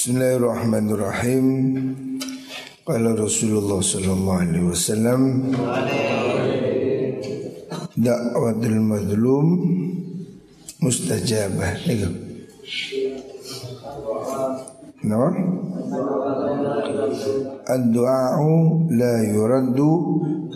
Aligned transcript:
Bismillahirrahmanirrahim. 0.00 1.44
Qala 2.88 3.12
Rasulullah 3.12 3.84
sallallahu 3.84 4.40
alaihi 4.48 4.64
wasallam 4.64 5.52
Da'watul 8.00 8.80
mazlum 8.80 9.46
mustajabah. 10.80 11.84
Niku. 11.84 12.08
No? 15.04 15.20
Ad-du'a'u 17.68 18.88
la 18.96 19.14
yuraddu 19.20 19.90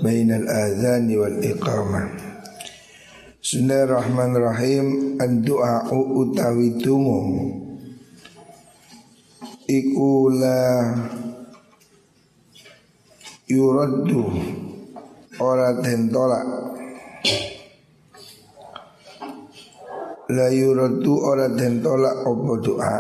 bainal 0.01 0.49
adhan 0.49 1.05
wal 1.21 1.37
iqamah. 1.45 2.09
Bismillahirrahmanirrahim. 3.45 5.21
Ad-du'a'u 5.21 6.33
utawi 6.33 6.81
tungu 6.81 7.21
iku 9.65 10.29
la 10.29 10.93
yuraddu 13.49 14.23
ora 15.41 15.73
den 15.81 16.13
tolak. 16.13 16.47
La 20.33 20.47
yuraddu 20.53 21.13
ora 21.21 21.49
den 21.49 21.81
tolak 21.81 22.17
apa 22.25 22.53
doa? 22.61 22.97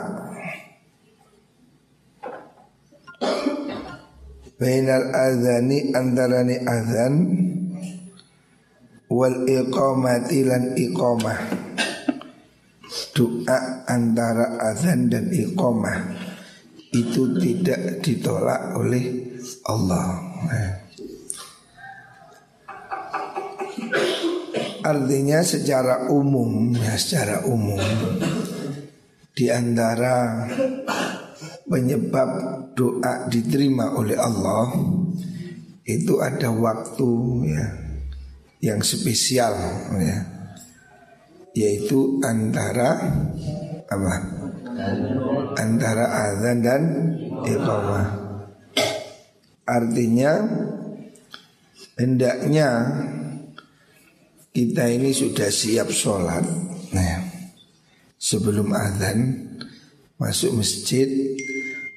Bainal 4.54 5.08
azani 5.12 5.92
antarani 5.92 6.56
azan 6.64 7.14
wal 9.12 9.44
iqamati 9.44 10.38
lan 10.48 10.72
iqamah. 10.78 11.40
Doa 13.14 13.86
antara 13.86 14.58
azan 14.58 15.06
dan 15.06 15.30
iqamah 15.30 16.23
itu 16.94 17.22
tidak 17.42 17.98
ditolak 18.00 18.78
oleh 18.78 19.04
Allah. 19.66 20.22
Artinya 24.84 25.40
secara 25.42 26.06
umum, 26.12 26.70
ya 26.76 26.94
secara 26.94 27.42
umum 27.50 27.80
di 29.34 29.50
antara 29.50 30.46
penyebab 31.66 32.30
doa 32.78 33.26
diterima 33.26 33.98
oleh 33.98 34.14
Allah 34.14 34.70
itu 35.82 36.22
ada 36.22 36.54
waktu 36.54 37.10
ya 37.50 37.66
yang 38.62 38.80
spesial 38.80 39.52
ya 39.98 40.18
yaitu 41.54 42.22
antara 42.22 42.94
apa 43.90 44.12
antara 45.54 46.04
azan 46.30 46.58
dan 46.62 46.82
iqamah. 47.46 48.06
Artinya 49.64 50.32
hendaknya 51.96 52.68
kita 54.54 54.84
ini 54.92 55.10
sudah 55.10 55.48
siap 55.48 55.88
sholat 55.88 56.44
nah, 56.92 57.18
sebelum 58.20 58.70
azan 58.76 59.50
masuk 60.20 60.60
masjid 60.60 61.08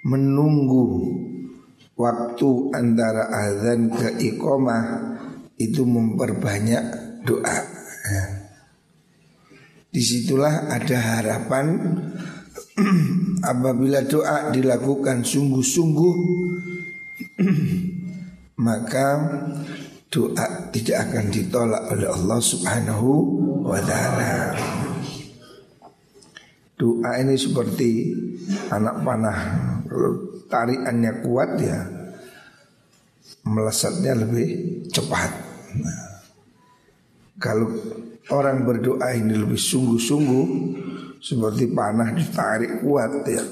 menunggu 0.07 1.11
waktu 1.99 2.49
antara 2.77 3.27
azan 3.29 3.91
ke 3.91 4.21
iqamah 4.31 4.85
itu 5.57 5.81
memperbanyak 5.83 6.85
doa. 7.25 7.57
Nah, 8.07 8.29
di 9.91 10.01
situlah 10.05 10.69
ada 10.69 10.97
harapan 11.17 11.65
apabila 13.51 14.05
doa 14.05 14.53
dilakukan 14.53 15.25
sungguh-sungguh 15.25 16.15
maka 18.67 19.07
doa 20.13 20.45
tidak 20.73 20.97
akan 21.09 21.25
ditolak 21.33 21.83
oleh 21.93 22.09
Allah 22.09 22.39
Subhanahu 22.41 23.09
wa 23.65 23.79
taala. 23.83 24.53
Doa 26.77 27.11
ini 27.17 27.33
seperti 27.33 28.13
anak 28.69 29.01
panah. 29.01 29.39
Tarikannya 30.47 31.27
kuat 31.27 31.59
ya 31.59 31.97
melesatnya 33.43 34.15
lebih 34.15 34.47
cepat. 34.91 35.31
Nah, 35.83 36.03
kalau 37.39 37.67
orang 38.31 38.63
berdoa 38.63 39.11
ini 39.15 39.35
lebih 39.35 39.59
sungguh-sungguh 39.59 40.47
seperti 41.21 41.71
panah 41.73 42.13
ditarik 42.13 42.81
kuat 42.81 43.25
ya 43.27 43.43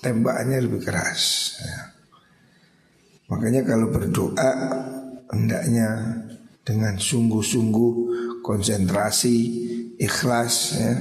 tembakannya 0.00 0.58
lebih 0.64 0.82
keras 0.84 1.54
ya. 1.60 1.80
makanya 3.30 3.66
kalau 3.66 3.90
berdoa 3.92 4.52
hendaknya 5.30 5.88
dengan 6.62 6.96
sungguh-sungguh 6.96 7.92
konsentrasi 8.42 9.36
ikhlas 10.00 10.54
ya 10.78 10.94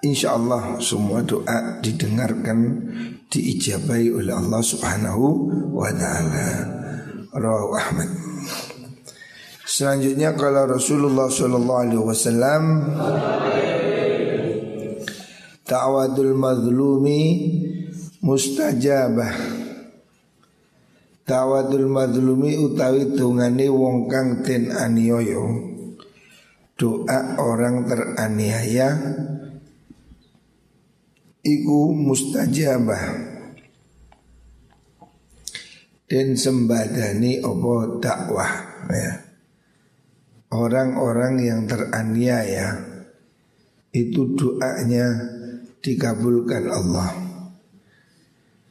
Insya 0.00 0.32
Allah 0.32 0.80
semua 0.80 1.20
doa 1.20 1.76
didengarkan 1.84 2.56
diijabai 3.28 4.08
oleh 4.08 4.32
Allah 4.32 4.64
Subhanahu 4.64 5.26
wa 5.76 5.92
taala. 5.92 6.80
Ahmad. 7.36 8.08
Selanjutnya 9.68 10.32
kalau 10.40 10.72
Rasulullah 10.72 11.28
Shallallahu 11.28 11.80
alaihi 11.84 12.00
wasallam 12.00 12.62
Ta'wadul 15.70 16.34
mazlumi 16.34 17.46
mustajabah. 18.26 19.38
Ta'wadul 21.22 21.86
mazlumi 21.86 22.58
utawi 22.58 23.14
dungane 23.14 23.70
wong 23.70 24.10
kang 24.10 24.42
ten 24.42 24.74
aniaya. 24.74 25.38
Doa 26.74 27.38
orang 27.38 27.86
teraniaya 27.86 28.98
Iku 31.38 31.94
mustajabah. 31.94 33.30
Dan 36.10 36.34
sembadani 36.34 37.46
opo 37.46 38.02
dakwah 38.02 38.52
ya. 38.90 39.22
Orang-orang 40.50 41.46
yang 41.46 41.60
teraniaya 41.70 42.74
Itu 43.94 44.34
doanya 44.34 45.38
dikabulkan 45.80 46.64
Allah. 46.68 47.10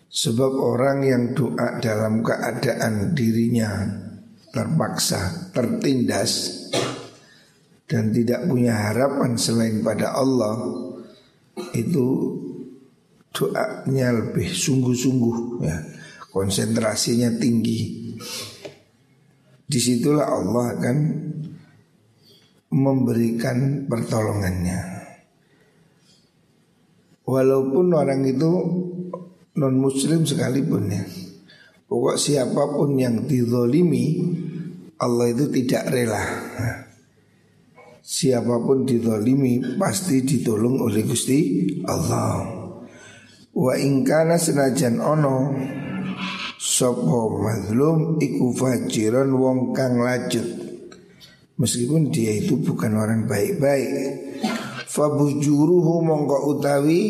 Sebab 0.09 0.51
orang 0.57 1.05
yang 1.05 1.23
doa 1.37 1.77
dalam 1.77 2.25
keadaan 2.25 3.13
dirinya 3.13 3.85
terpaksa, 4.49 5.53
tertindas 5.53 6.65
dan 7.85 8.09
tidak 8.09 8.45
punya 8.49 8.73
harapan 8.89 9.37
selain 9.37 9.85
pada 9.85 10.17
Allah 10.17 10.57
itu 11.77 12.07
doanya 13.29 14.09
lebih 14.17 14.49
sungguh-sungguh 14.49 15.37
ya. 15.61 15.77
Konsentrasinya 16.29 17.29
tinggi. 17.41 18.13
Di 19.69 19.79
situlah 19.81 20.29
Allah 20.29 20.65
akan 20.77 20.97
memberikan 22.69 23.89
pertolongannya 23.89 24.98
Walaupun 27.29 27.93
orang 27.93 28.25
itu 28.25 28.51
non 29.53 29.75
muslim 29.77 30.25
sekalipun 30.25 30.89
ya. 30.89 31.05
Pokok 31.85 32.17
siapa 32.17 32.73
pun 32.73 32.97
yang 32.97 33.29
dizolimi 33.29 34.17
Allah 34.97 35.29
itu 35.29 35.45
tidak 35.53 35.93
rela. 35.93 36.25
Siapa 38.01 38.65
pun 38.65 38.81
dizolimi 38.81 39.77
pasti 39.77 40.25
ditolong 40.25 40.81
oleh 40.81 41.05
Gusti 41.05 41.69
Allah. 41.85 42.49
Wa 43.53 43.73
ingkana 43.77 44.41
senajan 44.41 44.97
ono 44.97 45.37
Sopo 46.59 47.39
mazlum 47.39 48.19
iku 48.19 48.51
fajiran 48.57 49.31
wong 49.37 49.71
kang 49.77 50.01
lajut. 50.01 50.43
Meskipun 51.61 52.09
dia 52.09 52.41
itu 52.41 52.57
bukan 52.59 52.99
orang 52.99 53.29
baik-baik 53.29 53.89
Fabujuruhu 54.89 56.01
mongko 56.01 56.49
utawi 56.57 57.01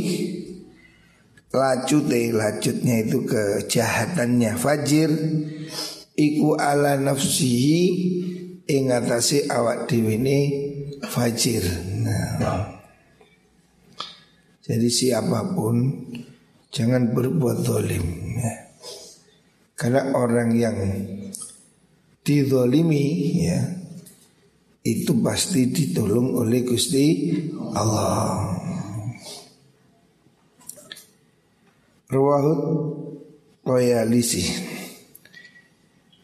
lacute 1.55 2.35
lacutnya 2.35 3.07
itu 3.07 3.23
kejahatannya 3.23 4.51
fajir 4.59 5.09
iku 6.19 6.59
ala 6.59 6.99
nafsihi 6.99 7.83
ing 8.67 8.91
atase 8.91 9.47
awak 9.47 9.87
dhewe 9.87 10.19
fajir. 11.07 11.63
Nah. 12.03 12.77
Jadi 14.59 14.89
siapa 14.91 15.55
pun 15.55 16.05
jangan 16.69 17.15
berbuat 17.15 17.65
zalim 17.65 18.05
ya. 18.37 18.53
Karena 19.73 20.13
orang 20.13 20.51
yang 20.53 20.77
dizolimi 22.21 23.07
ya 23.47 23.57
itu 24.83 25.11
pasti 25.19 25.67
ditolong 25.67 26.39
oleh 26.39 26.63
Gusti 26.63 27.35
Allah. 27.75 28.55
Rawahut 32.09 32.61
Toyalisi 33.61 34.41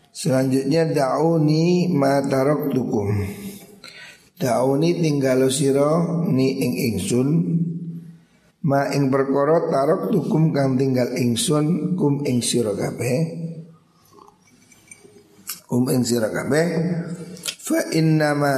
Selanjutnya 0.09 0.89
da'uni 0.89 1.93
ma 1.93 2.17
taraktukum 2.25 3.21
Da'uni 4.35 4.97
tinggal 4.99 5.47
siro 5.47 6.25
ni 6.27 6.59
ing 6.59 6.73
ingsun. 6.91 7.29
Ma 8.65 8.89
ing 8.91 9.13
perkara 9.13 9.69
taraktukum 9.69 10.51
kang 10.51 10.75
tinggal 10.75 11.13
ingsun 11.13 11.93
kum 11.93 12.25
ing 12.25 12.41
siro 12.41 12.73
kabeh. 12.73 13.45
Um 15.69 15.85
ing 15.93 16.01
sira 16.01 16.33
kabeh 16.33 16.67
fa 17.65 17.81
innama 17.97 18.53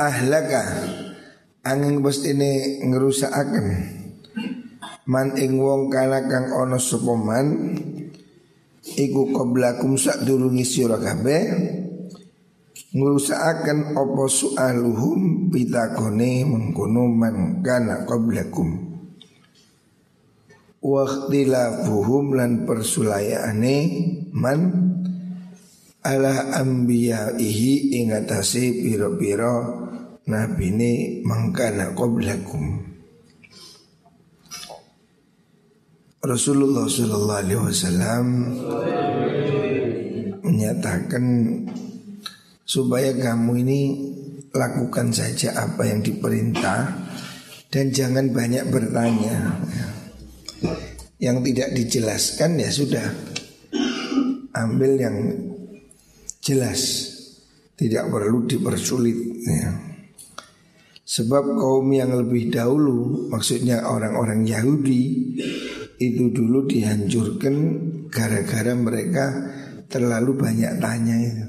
ahlaka 0.00 0.64
angin 1.60 2.00
ini 2.00 2.80
ngerusakaken 2.88 3.66
man 5.04 5.36
ing 5.36 5.60
wong 5.60 5.92
kana 5.92 6.24
kang 6.24 6.56
ana 6.56 6.80
sapa 6.80 7.12
man 7.20 7.76
iku 8.96 9.28
qablakum 9.28 10.00
sadurungi 10.00 10.64
sira 10.64 10.96
kabeh 10.96 11.42
ngrusakaken 12.96 13.92
apa 13.92 14.24
sualuhum 14.24 15.52
pitakone 15.52 16.48
mengkono 16.48 17.12
man 17.12 17.60
kana 17.60 18.08
qablakum 18.08 18.88
Waktilafuhum 20.86 22.38
lan 22.38 22.62
persulayaane 22.62 23.76
man 24.30 24.85
ala 26.06 26.54
anbiya'ihi 26.62 27.98
ingatasi 27.98 28.86
piro-piro 28.86 29.86
nabine 30.30 31.22
mangkana 31.26 31.90
qablakum 31.98 32.94
Rasulullah 36.22 36.86
Sallallahu 36.86 37.42
Alaihi 37.42 37.62
Wasallam 37.62 38.26
menyatakan 40.42 41.24
supaya 42.66 43.14
kamu 43.14 43.52
ini 43.62 43.80
lakukan 44.50 45.14
saja 45.14 45.54
apa 45.54 45.86
yang 45.86 46.02
diperintah 46.02 47.06
dan 47.70 47.94
jangan 47.94 48.30
banyak 48.34 48.66
bertanya. 48.70 49.54
Yang 51.16 51.48
tidak 51.48 51.70
dijelaskan 51.72 52.60
ya 52.60 52.68
sudah 52.68 53.06
Ambil 54.56 54.96
yang 54.96 55.16
jelas. 56.46 56.80
Tidak 57.76 58.08
perlu 58.08 58.46
dipersulit 58.48 59.18
ya. 59.44 59.96
Sebab 61.06 61.54
kaum 61.54 61.86
yang 61.94 62.10
lebih 62.18 62.50
dahulu 62.50 63.30
Maksudnya 63.30 63.86
orang-orang 63.86 64.42
Yahudi 64.42 65.02
Itu 66.02 66.34
dulu 66.34 66.66
dihancurkan 66.66 67.54
Gara-gara 68.10 68.74
mereka 68.74 69.24
Terlalu 69.86 70.34
banyak 70.34 70.72
tanya 70.82 71.14
itu 71.14 71.46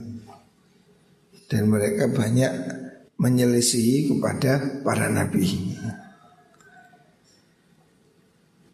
Dan 1.49 1.73
mereka 1.73 2.05
banyak 2.13 2.53
Menyelesihi 3.17 4.13
kepada 4.13 4.83
para 4.85 5.09
nabi 5.09 5.73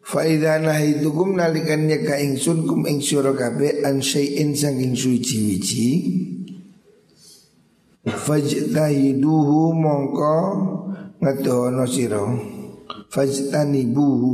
Faidha 0.04 0.60
nahitukum 0.60 1.32
nalikan 1.40 1.88
nyeka 1.88 2.20
ingsun 2.20 2.68
kum 2.68 2.84
ing 2.84 3.00
syura 3.00 3.32
kabe 3.32 3.80
an 3.80 4.04
syai'in 4.04 4.52
saking 4.52 4.92
suci-wici. 4.92 5.88
Fajtahiduhu 8.04 9.72
mongko 9.72 10.36
ngedono 11.24 11.88
siro 11.88 12.36
Fajtanibuhu 13.08 14.32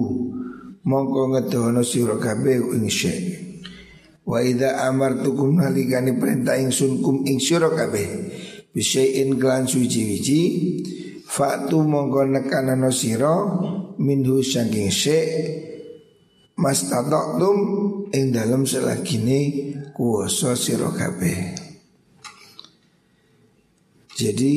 mongko 0.83 1.21
ngedono 1.39 1.87
siro 1.87 2.19
kabe 2.19 2.59
ing 2.59 2.91
syai' 2.91 3.31
Wa 4.27 4.43
idha 4.43 4.91
amartukum 4.91 5.55
nalikani 5.55 6.19
perintah 6.19 6.59
ingsun 6.59 6.99
kum 6.99 7.23
ing 7.31 7.39
syura 7.39 7.71
kabe 7.71 8.35
Bisyai'in 8.75 9.39
kelan 9.39 9.71
suci-wici 9.71 10.43
Faktu 11.31 11.79
mongko 11.87 12.27
nekanano 12.27 12.91
siro 12.91 13.37
minhu 14.03 14.43
saking 14.43 14.91
syek 14.91 15.31
mas 16.59 16.91
tum 16.91 17.59
ing 18.11 18.35
dalam 18.35 18.67
selagine 18.67 19.73
kuwasa 19.95 20.59
sira 20.59 20.91
kabeh. 20.91 21.55
Jadi 24.19 24.55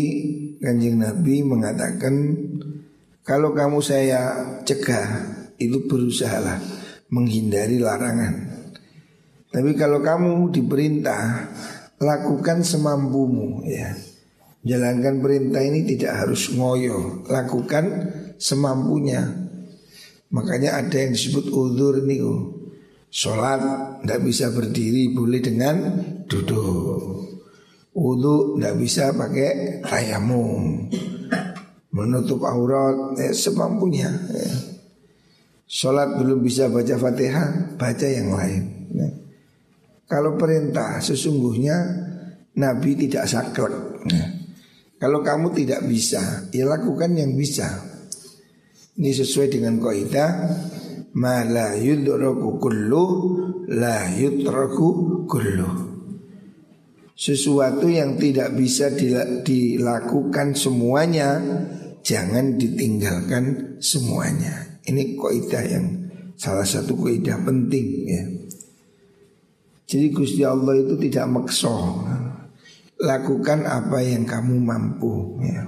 kanjeng 0.59 0.99
Nabi 0.99 1.45
mengatakan 1.45 2.15
kalau 3.23 3.55
kamu 3.55 3.79
saya 3.79 4.43
cegah 4.67 5.07
itu 5.55 5.87
berusahalah 5.87 6.59
menghindari 7.13 7.79
larangan. 7.79 8.65
Tapi 9.53 9.77
kalau 9.77 10.01
kamu 10.01 10.49
diperintah 10.51 11.53
lakukan 12.01 12.65
semampumu 12.65 13.63
ya. 13.63 14.12
Jalankan 14.63 15.19
perintah 15.19 15.59
ini 15.59 15.83
tidak 15.83 16.23
harus 16.23 16.47
ngoyo, 16.55 17.27
lakukan 17.27 18.15
semampunya. 18.39 19.27
Makanya 20.31 20.79
ada 20.79 20.97
yang 21.03 21.11
disebut 21.11 21.51
udur 21.51 21.99
niku. 21.99 22.63
Sholat 23.13 23.61
tidak 24.01 24.19
bisa 24.25 24.49
berdiri 24.49 25.11
boleh 25.13 25.43
dengan 25.43 25.75
duduk. 26.25 27.29
Wudhu 27.93 28.57
tidak 28.57 28.75
bisa 28.81 29.13
pakai 29.13 29.83
tayamum. 29.85 30.89
Menutup 31.93 32.41
aurat 32.47 33.19
eh, 33.21 33.35
semampunya. 33.35 34.09
Eh. 34.33 34.57
Sholat 35.69 36.17
belum 36.17 36.41
bisa 36.41 36.73
baca 36.73 36.97
fatihah, 36.97 37.77
baca 37.77 38.07
yang 38.09 38.33
lain. 38.33 38.63
Eh. 38.97 39.13
Kalau 40.09 40.33
perintah 40.33 40.97
sesungguhnya 40.97 41.77
Nabi 42.57 42.97
tidak 42.97 43.29
saklek. 43.29 43.75
Eh. 44.09 44.42
Kalau 45.03 45.19
kamu 45.19 45.51
tidak 45.51 45.83
bisa, 45.83 46.47
ya 46.55 46.63
lakukan 46.63 47.11
yang 47.11 47.35
bisa. 47.35 47.67
Ini 48.95 49.11
sesuai 49.11 49.51
dengan 49.51 49.75
kaidah 49.83 50.31
ma 51.19 51.43
la 51.43 51.75
yudraku 51.75 52.55
kullu 52.55 53.05
la 53.67 54.07
kullu. 55.27 55.71
Sesuatu 57.19 57.91
yang 57.91 58.15
tidak 58.15 58.55
bisa 58.55 58.95
dilakukan 59.43 60.55
semuanya 60.55 61.35
jangan 61.99 62.55
ditinggalkan 62.55 63.75
semuanya. 63.83 64.79
Ini 64.87 65.19
kaidah 65.19 65.63
yang 65.67 65.85
salah 66.39 66.63
satu 66.63 66.95
kaidah 66.95 67.43
penting 67.43 67.87
ya. 68.07 68.23
Jadi 69.83 70.15
Gusti 70.15 70.47
Allah 70.47 70.79
itu 70.79 70.95
tidak 70.95 71.27
makso. 71.27 72.07
Lakukan 73.01 73.65
apa 73.65 73.99
yang 74.05 74.27
kamu 74.27 74.61
mampu 74.61 75.41
ya. 75.41 75.65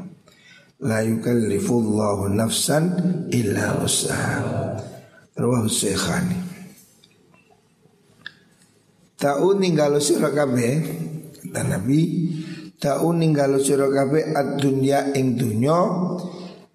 La 0.86 1.02
yukallifullahu 1.02 2.30
nafsan 2.36 2.94
illa 3.34 3.82
usaha 3.82 4.78
Rawahu 5.34 5.68
Syekhani. 5.72 6.38
Ta'u 9.16 9.56
ninggalo 9.56 9.98
sira 10.04 10.30
kabeh 10.30 10.74
kata 11.56 11.72
Nabi 11.72 12.02
Ta'u 12.76 13.16
ninggalo 13.16 13.64
sira 13.64 13.88
kabeh 13.88 14.36
ad-dunya 14.36 15.16
ing 15.16 15.40
dunya 15.40 15.80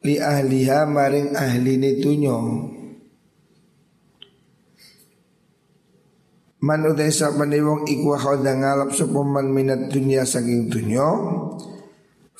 li 0.01 0.17
ahliha 0.17 0.89
maring 0.89 1.37
ahline 1.37 2.01
dunya 2.01 2.41
Man 6.61 6.85
utai 6.85 7.09
sapane 7.09 7.57
wong 7.65 7.89
iku 7.89 8.21
khoda 8.21 8.53
ngalap 8.53 8.93
sapa 8.93 9.21
man 9.25 9.49
minat 9.49 9.89
dunya 9.89 10.29
saking 10.29 10.69
dunya. 10.69 11.09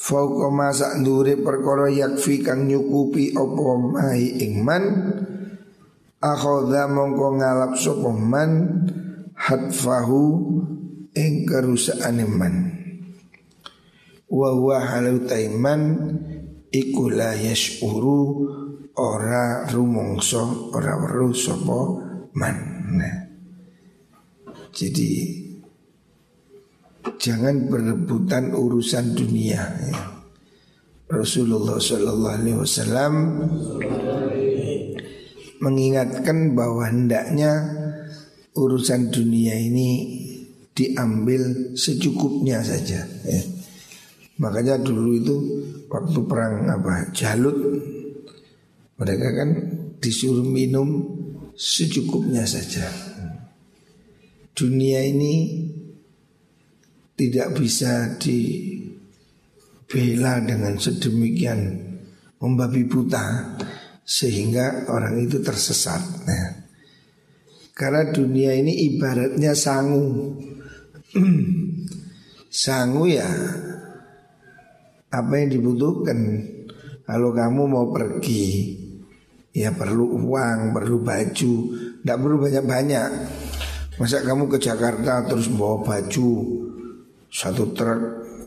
Fauqa 0.01 0.49
masa 0.49 0.97
ndure 0.97 1.37
perkara 1.41 1.93
yakfi 1.93 2.41
kang 2.41 2.65
nyukupi 2.65 3.37
apa 3.37 3.65
mai 3.77 4.41
ingman 4.41 4.85
Akhoda 6.25 6.89
mongko 6.89 7.37
ngalap 7.37 7.77
sapa 7.77 8.09
man 8.09 8.81
hatfahu 9.37 10.25
ing 11.13 11.45
kerusaan 11.45 12.17
iman 12.17 12.55
Wa 14.25 14.57
huwa 14.57 14.89
halu 14.89 15.29
taiman 15.29 15.81
iku 16.73 17.13
la 17.13 17.37
yashuru 17.37 18.21
ora 18.97 19.69
rumongso 19.69 20.73
ora 20.73 20.97
weruh 20.97 21.37
sapa 21.37 21.79
man. 22.33 22.57
Nah. 22.97 23.20
Jadi 24.81 25.13
jangan 27.21 27.69
berebutan 27.69 28.57
urusan 28.57 29.13
dunia. 29.13 29.61
Ya. 29.61 30.01
Rasulullah 31.13 31.77
Shallallahu 31.77 32.33
Alaihi 32.41 32.57
Wasallam 32.57 33.15
mengingatkan 35.61 36.57
bahwa 36.57 36.89
hendaknya 36.89 37.53
urusan 38.57 39.13
dunia 39.13 39.53
ini 39.53 40.17
diambil 40.73 41.77
secukupnya 41.77 42.65
saja. 42.65 43.05
Ya. 43.29 43.43
Makanya 44.41 44.81
dulu 44.81 45.13
itu 45.21 45.37
waktu 45.93 46.25
perang 46.25 46.73
apa 46.73 47.13
Jalut 47.13 47.59
mereka 48.97 49.29
kan 49.45 49.51
disuruh 50.01 50.47
minum 50.47 51.05
secukupnya 51.53 52.49
saja. 52.49 53.10
Dunia 54.55 55.01
ini 55.07 55.67
tidak 57.17 57.57
bisa 57.57 58.17
dibela 58.17 58.85
dengan 60.41 60.77
sedemikian 60.81 61.89
membabi 62.41 62.85
buta 62.89 63.57
sehingga 64.01 64.89
orang 64.91 65.21
itu 65.23 65.39
tersesat. 65.45 66.01
Nah, 66.27 66.47
karena 67.77 68.11
dunia 68.11 68.57
ini 68.57 68.91
ibaratnya 68.95 69.55
sangu. 69.55 70.37
sangu 72.51 73.07
ya 73.07 73.31
apa 75.11 75.33
yang 75.39 75.55
dibutuhkan 75.55 76.19
kalau 77.07 77.35
kamu 77.35 77.63
mau 77.67 77.91
pergi 77.91 78.79
ya 79.51 79.75
perlu 79.75 80.15
uang, 80.15 80.71
perlu 80.71 81.03
baju, 81.03 81.55
tidak 82.03 82.19
perlu 82.23 82.37
banyak-banyak. 82.39 83.11
Masa 84.01 84.25
kamu 84.25 84.49
ke 84.49 84.57
Jakarta 84.57 85.29
terus 85.29 85.53
bawa 85.53 85.85
baju 85.85 86.29
satu 87.29 87.77
truk, 87.77 88.01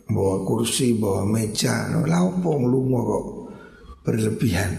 bawa 0.10 0.41
kursi, 0.50 0.98
bawa 0.98 1.29
meja, 1.29 1.93
laupong 1.93 2.65
lu 2.65 2.89
kok 2.89 3.25
berlebihan. 4.01 4.74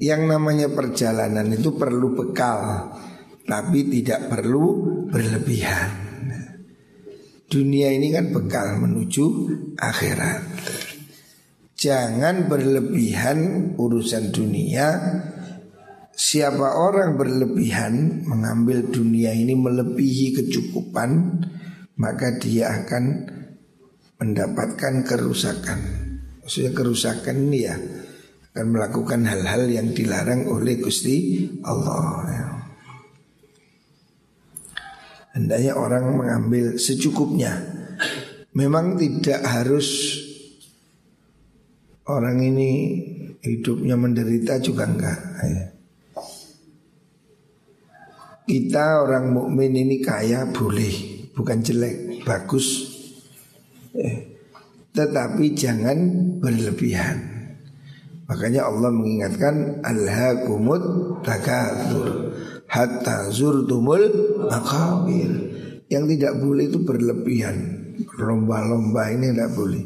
Yang 0.00 0.22
namanya 0.24 0.72
perjalanan 0.72 1.52
itu 1.52 1.76
perlu 1.76 2.16
bekal, 2.16 2.90
tapi 3.44 3.84
tidak 3.92 4.32
perlu 4.32 4.66
berlebihan. 5.12 5.92
Dunia 7.44 7.92
ini 7.92 8.08
kan 8.08 8.32
bekal 8.32 8.80
menuju 8.80 9.24
akhirat. 9.76 10.42
Jangan 11.76 12.48
berlebihan 12.48 13.38
urusan 13.76 14.32
dunia 14.32 14.88
Siapa 16.14 16.78
orang 16.78 17.18
berlebihan 17.18 18.22
mengambil 18.22 18.86
dunia 18.86 19.34
ini 19.34 19.58
melebihi 19.58 20.38
kecukupan 20.38 21.42
Maka 21.98 22.38
dia 22.38 22.70
akan 22.70 23.04
mendapatkan 24.22 25.02
kerusakan 25.02 25.78
Maksudnya 26.42 26.70
kerusakan 26.70 27.36
ini 27.50 27.58
ya 27.66 27.76
Akan 28.54 28.70
melakukan 28.70 29.26
hal-hal 29.26 29.66
yang 29.66 29.90
dilarang 29.90 30.46
oleh 30.46 30.78
Gusti 30.78 31.50
Allah 31.66 32.22
ya. 32.30 32.46
Hendaknya 35.34 35.74
orang 35.74 36.14
mengambil 36.14 36.78
secukupnya 36.78 37.58
Memang 38.54 38.94
tidak 38.94 39.42
harus 39.42 40.14
orang 42.06 42.38
ini 42.38 42.70
hidupnya 43.42 43.98
menderita 43.98 44.62
juga 44.62 44.86
enggak. 44.88 45.18
Ya. 45.42 45.73
Kita 48.44 49.00
orang 49.00 49.32
mukmin 49.32 49.72
ini 49.72 50.04
kaya 50.04 50.44
boleh, 50.52 51.28
bukan 51.32 51.64
jelek, 51.64 52.28
bagus. 52.28 52.92
Eh, 53.96 54.36
tetapi 54.92 55.56
jangan 55.56 55.98
berlebihan. 56.44 57.34
Makanya 58.28 58.68
Allah 58.68 58.92
mengingatkan 58.92 59.80
alhaqumut 59.80 60.84
takatsur 61.24 62.36
hatta 62.68 63.32
zurtumul 63.32 64.04
maqabir. 64.48 65.32
Yang 65.88 66.04
tidak 66.16 66.34
boleh 66.40 66.64
itu 66.68 66.78
berlebihan. 66.84 67.56
Lomba-lomba 68.20 69.08
ini 69.12 69.32
tidak 69.32 69.52
boleh. 69.56 69.84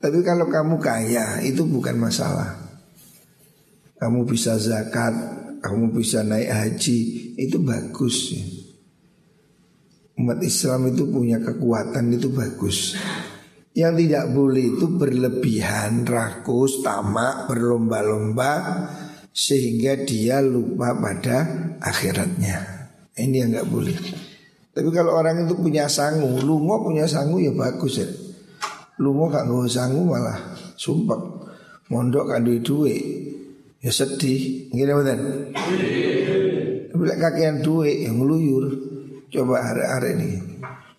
Tapi 0.00 0.18
kalau 0.22 0.46
kamu 0.46 0.76
kaya 0.78 1.42
itu 1.42 1.66
bukan 1.66 1.96
masalah. 1.98 2.56
Kamu 4.00 4.24
bisa 4.24 4.56
zakat, 4.56 5.12
kamu 5.60 5.92
bisa 5.92 6.24
naik 6.24 6.48
haji, 6.48 6.98
itu 7.36 7.56
bagus. 7.60 8.32
Umat 10.16 10.40
Islam 10.40 10.92
itu 10.92 11.08
punya 11.08 11.40
kekuatan 11.40 12.12
itu 12.16 12.28
bagus. 12.32 12.96
Yang 13.76 14.04
tidak 14.04 14.24
boleh 14.34 14.64
itu 14.76 14.86
berlebihan, 14.88 16.04
rakus, 16.04 16.80
tamak, 16.84 17.48
berlomba-lomba 17.48 18.52
sehingga 19.30 20.00
dia 20.02 20.42
lupa 20.42 20.96
pada 20.98 21.38
akhiratnya. 21.78 22.56
Ini 23.14 23.36
yang 23.46 23.48
nggak 23.54 23.68
boleh. 23.70 23.96
Tapi 24.74 24.88
kalau 24.90 25.16
orang 25.16 25.46
itu 25.46 25.54
punya 25.54 25.86
sangu, 25.86 26.40
mau 26.42 26.82
punya 26.82 27.06
sangu 27.06 27.38
ya 27.38 27.52
bagus 27.54 28.00
ya. 28.00 28.08
Lu 29.00 29.16
mau 29.16 29.32
gak 29.32 29.48
nggak 29.48 29.72
sangu 29.72 30.04
malah 30.04 30.36
sumpah 30.76 31.20
mondok 31.90 32.24
kan 32.32 32.40
duit 32.46 32.62
duit 32.64 33.19
ya 33.80 33.90
sedih 33.92 34.68
gini 34.68 34.92
betul 34.92 35.20
bila 36.90 37.14
kakian 37.16 37.64
duit 37.64 38.04
yang 38.04 38.20
meluyur 38.20 38.68
coba 39.32 39.64
hari-hari 39.64 40.10
ini 40.20 40.30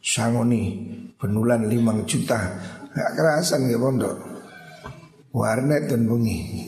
sangu 0.02 0.42
nih 0.42 0.92
penulan 1.22 1.70
limang 1.70 2.02
juta. 2.10 2.42
Gak 2.92 3.12
kerasan 3.16 3.70
gak 3.70 3.80
pondok. 3.80 4.18
Warnet 5.32 5.88
dan 5.88 6.10
bengi. 6.10 6.68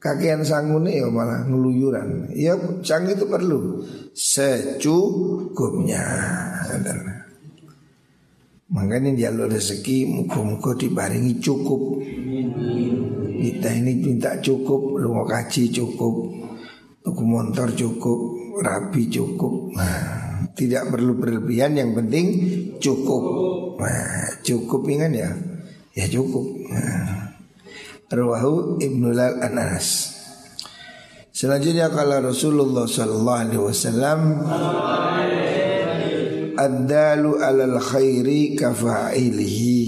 Kakian 0.00 0.46
sangu 0.46 0.80
nih 0.80 1.04
ya 1.04 1.08
malah 1.12 1.44
ngeluyuran 1.46 2.32
ya 2.32 2.56
sang 2.86 3.10
itu 3.10 3.26
perlu. 3.28 3.84
Secukupnya. 4.16 6.02
Makanya 8.72 9.12
jalur 9.28 9.52
rezeki 9.52 10.08
muka-muka 10.08 10.72
dibaringi 10.80 11.36
cukup 11.44 12.00
Kita 13.52 13.68
ini 13.68 13.92
minta 14.00 14.40
cukup 14.40 14.96
Lu 14.96 15.12
mau 15.12 15.28
kaji 15.28 15.68
cukup 15.68 16.14
Tuku 17.02 17.22
motor 17.26 17.68
cukup 17.74 18.18
Rapi 18.62 19.08
cukup. 19.12 19.74
Nah, 19.76 20.46
Tidak 20.56 20.88
perlu 20.92 21.16
berlebihan 21.18 21.76
Yang 21.76 21.90
penting 22.00 22.26
cukup. 22.80 23.22
Nah, 23.76 24.40
Cukup 24.40 24.88
ingat 24.88 25.12
ya? 25.12 25.30
Ya 25.92 26.08
cukup. 26.08 26.46
Nah. 26.72 27.32
Rawahu 28.12 28.76
Ibnu 28.76 29.08
Anas. 29.16 30.12
Selanjutnya 31.32 31.88
kalau 31.88 32.20
Rasulullah 32.20 32.84
Sallallahu 32.84 33.40
Alaihi 33.40 33.62
Wasallam 33.64 34.20
Ad-dalu 36.52 37.40
alal 37.40 37.80
khairi 37.80 38.52
kafa'ilihi 38.52 39.81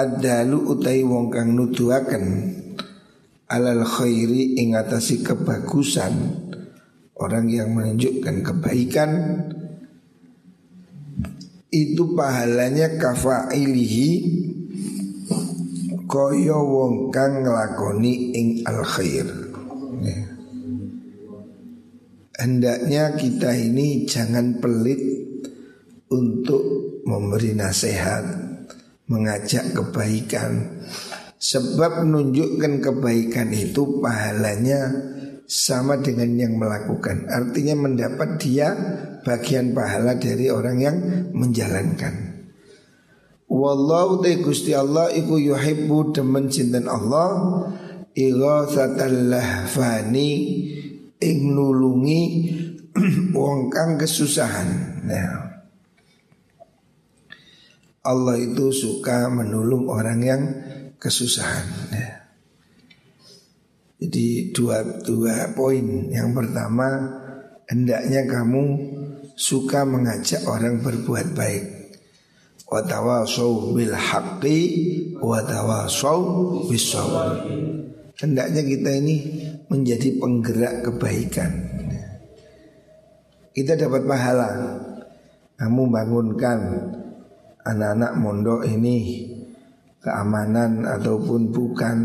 Ad-dalu 0.00 0.72
utai 0.72 1.04
wong 1.04 1.28
kang 1.28 1.52
nuduhaken 1.52 2.24
Alal 3.52 3.84
khairi 3.84 4.56
ingatasi 4.56 5.20
kebagusan 5.20 6.16
Orang 7.20 7.52
yang 7.52 7.76
menunjukkan 7.76 8.40
kebaikan 8.40 9.10
Itu 11.68 12.16
pahalanya 12.16 12.96
kafa'ilihi 12.96 14.10
Koyo 16.08 16.58
wong 16.64 17.12
kang 17.12 17.44
ngelakoni 17.44 18.32
ing 18.32 18.48
al 18.64 18.80
khair 18.88 19.28
Hendaknya 22.40 23.20
kita 23.20 23.52
ini 23.52 24.08
jangan 24.08 24.64
pelit 24.64 24.96
untuk 26.08 26.64
memberi 27.04 27.52
nasihat, 27.52 28.49
mengajak 29.10 29.74
kebaikan. 29.74 30.80
Sebab 31.40 32.06
menunjukkan 32.06 32.84
kebaikan 32.84 33.50
itu 33.50 33.98
pahalanya 33.98 34.92
sama 35.50 35.98
dengan 35.98 36.30
yang 36.38 36.54
melakukan. 36.54 37.26
Artinya 37.26 37.74
mendapat 37.74 38.38
dia 38.38 38.70
bagian 39.26 39.74
pahala 39.74 40.14
dari 40.14 40.46
orang 40.46 40.76
yang 40.78 40.96
menjalankan. 41.34 42.30
Wallahu 43.50 44.22
ta 44.22 44.30
Gusti 44.38 44.70
Allah 44.70 45.10
iku 45.10 45.34
yuhibbu 45.42 46.14
demen 46.14 46.46
cinten 46.46 46.86
Allah 46.86 47.66
ighatsatal 48.14 49.26
lahfani 49.26 50.30
ing 51.18 51.38
nulungi 51.50 52.22
wong 53.34 53.74
kang 53.74 53.98
kesusahan. 53.98 55.02
Nah, 55.02 55.59
Allah 58.00 58.40
itu 58.40 58.72
suka 58.72 59.28
menolong 59.28 59.84
orang 59.92 60.20
yang 60.24 60.42
kesusahan. 60.96 61.68
Ya. 61.92 62.08
Jadi 64.00 64.56
dua 64.56 65.04
dua 65.04 65.52
poin. 65.52 66.08
Yang 66.08 66.32
pertama 66.32 66.88
hendaknya 67.68 68.24
kamu 68.24 68.62
suka 69.36 69.84
mengajak 69.84 70.40
orang 70.48 70.80
berbuat 70.80 71.36
baik. 71.36 71.64
Watawasau 72.70 73.76
bil 73.76 73.92
haqqi 73.92 74.60
watawasau 75.20 76.64
Hendaknya 78.16 78.62
kita 78.64 78.90
ini 78.96 79.16
menjadi 79.68 80.16
penggerak 80.16 80.88
kebaikan. 80.88 81.52
Kita 83.52 83.76
dapat 83.76 84.08
pahala. 84.08 84.50
Kamu 85.60 85.92
bangunkan 85.92 86.58
anak-anak 87.64 88.12
mondok 88.16 88.62
ini 88.64 89.28
keamanan 90.00 90.88
ataupun 90.88 91.52
bukan 91.52 91.96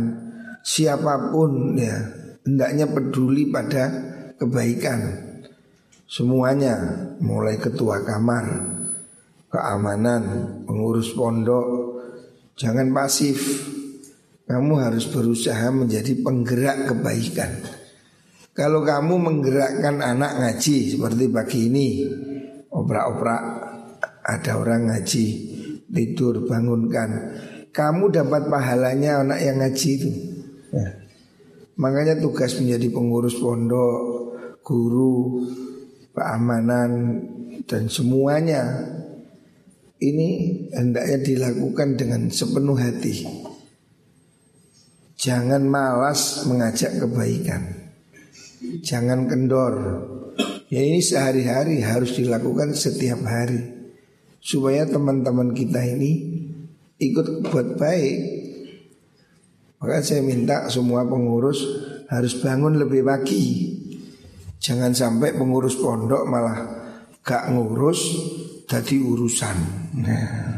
siapa 0.62 1.32
pun 1.32 1.80
ya 1.80 1.96
hendaknya 2.44 2.86
peduli 2.92 3.50
pada 3.50 3.92
kebaikan. 4.36 5.26
Semuanya 6.06 6.78
mulai 7.18 7.58
ketua 7.58 8.06
kamar 8.06 8.46
keamanan 9.50 10.22
pengurus 10.68 11.16
pondok 11.16 11.66
jangan 12.60 12.92
pasif. 12.94 13.72
Kamu 14.46 14.78
harus 14.78 15.10
berusaha 15.10 15.74
menjadi 15.74 16.22
penggerak 16.22 16.94
kebaikan. 16.94 17.50
Kalau 18.54 18.86
kamu 18.86 19.18
menggerakkan 19.18 20.06
anak 20.06 20.38
ngaji 20.38 20.94
seperti 20.94 21.26
pagi 21.34 21.66
ini 21.66 21.88
oprak-oprak 22.70 23.65
ada 24.26 24.58
orang 24.58 24.90
ngaji 24.90 25.26
tidur 25.86 26.50
bangunkan 26.50 27.10
kamu 27.70 28.10
dapat 28.10 28.50
pahalanya 28.50 29.22
anak 29.22 29.40
yang 29.46 29.62
ngaji 29.62 29.90
itu 30.02 30.10
ya. 30.74 30.90
makanya 31.78 32.18
tugas 32.18 32.58
menjadi 32.58 32.90
pengurus 32.90 33.38
pondok 33.38 34.02
guru 34.66 35.46
keamanan 36.12 37.22
dan 37.70 37.86
semuanya 37.88 38.64
ini 40.00 40.30
hendaknya 40.76 41.18
dilakukan 41.24 41.96
dengan 41.96 42.28
sepenuh 42.30 42.78
hati. 42.78 43.26
Jangan 45.16 45.64
malas 45.66 46.46
mengajak 46.46 47.00
kebaikan. 47.02 47.64
Jangan 48.84 49.26
kendor. 49.26 49.76
Ya 50.68 50.82
ini 50.84 51.00
sehari-hari 51.00 51.80
harus 51.82 52.20
dilakukan 52.20 52.76
setiap 52.76 53.24
hari. 53.24 53.75
Supaya 54.46 54.86
teman-teman 54.86 55.58
kita 55.58 55.82
ini 55.82 56.46
ikut 57.02 57.50
buat 57.50 57.82
baik. 57.82 58.18
Maka 59.82 60.06
saya 60.06 60.22
minta 60.22 60.70
semua 60.70 61.02
pengurus 61.02 61.66
harus 62.06 62.38
bangun 62.38 62.78
lebih 62.78 63.02
pagi 63.02 63.74
Jangan 64.66 64.98
sampai 64.98 65.38
pengurus 65.38 65.78
pondok 65.78 66.26
malah 66.26 66.58
gak 67.22 67.54
ngurus 67.54 68.18
jadi 68.66 68.98
urusan. 68.98 69.58
Nah, 70.02 70.58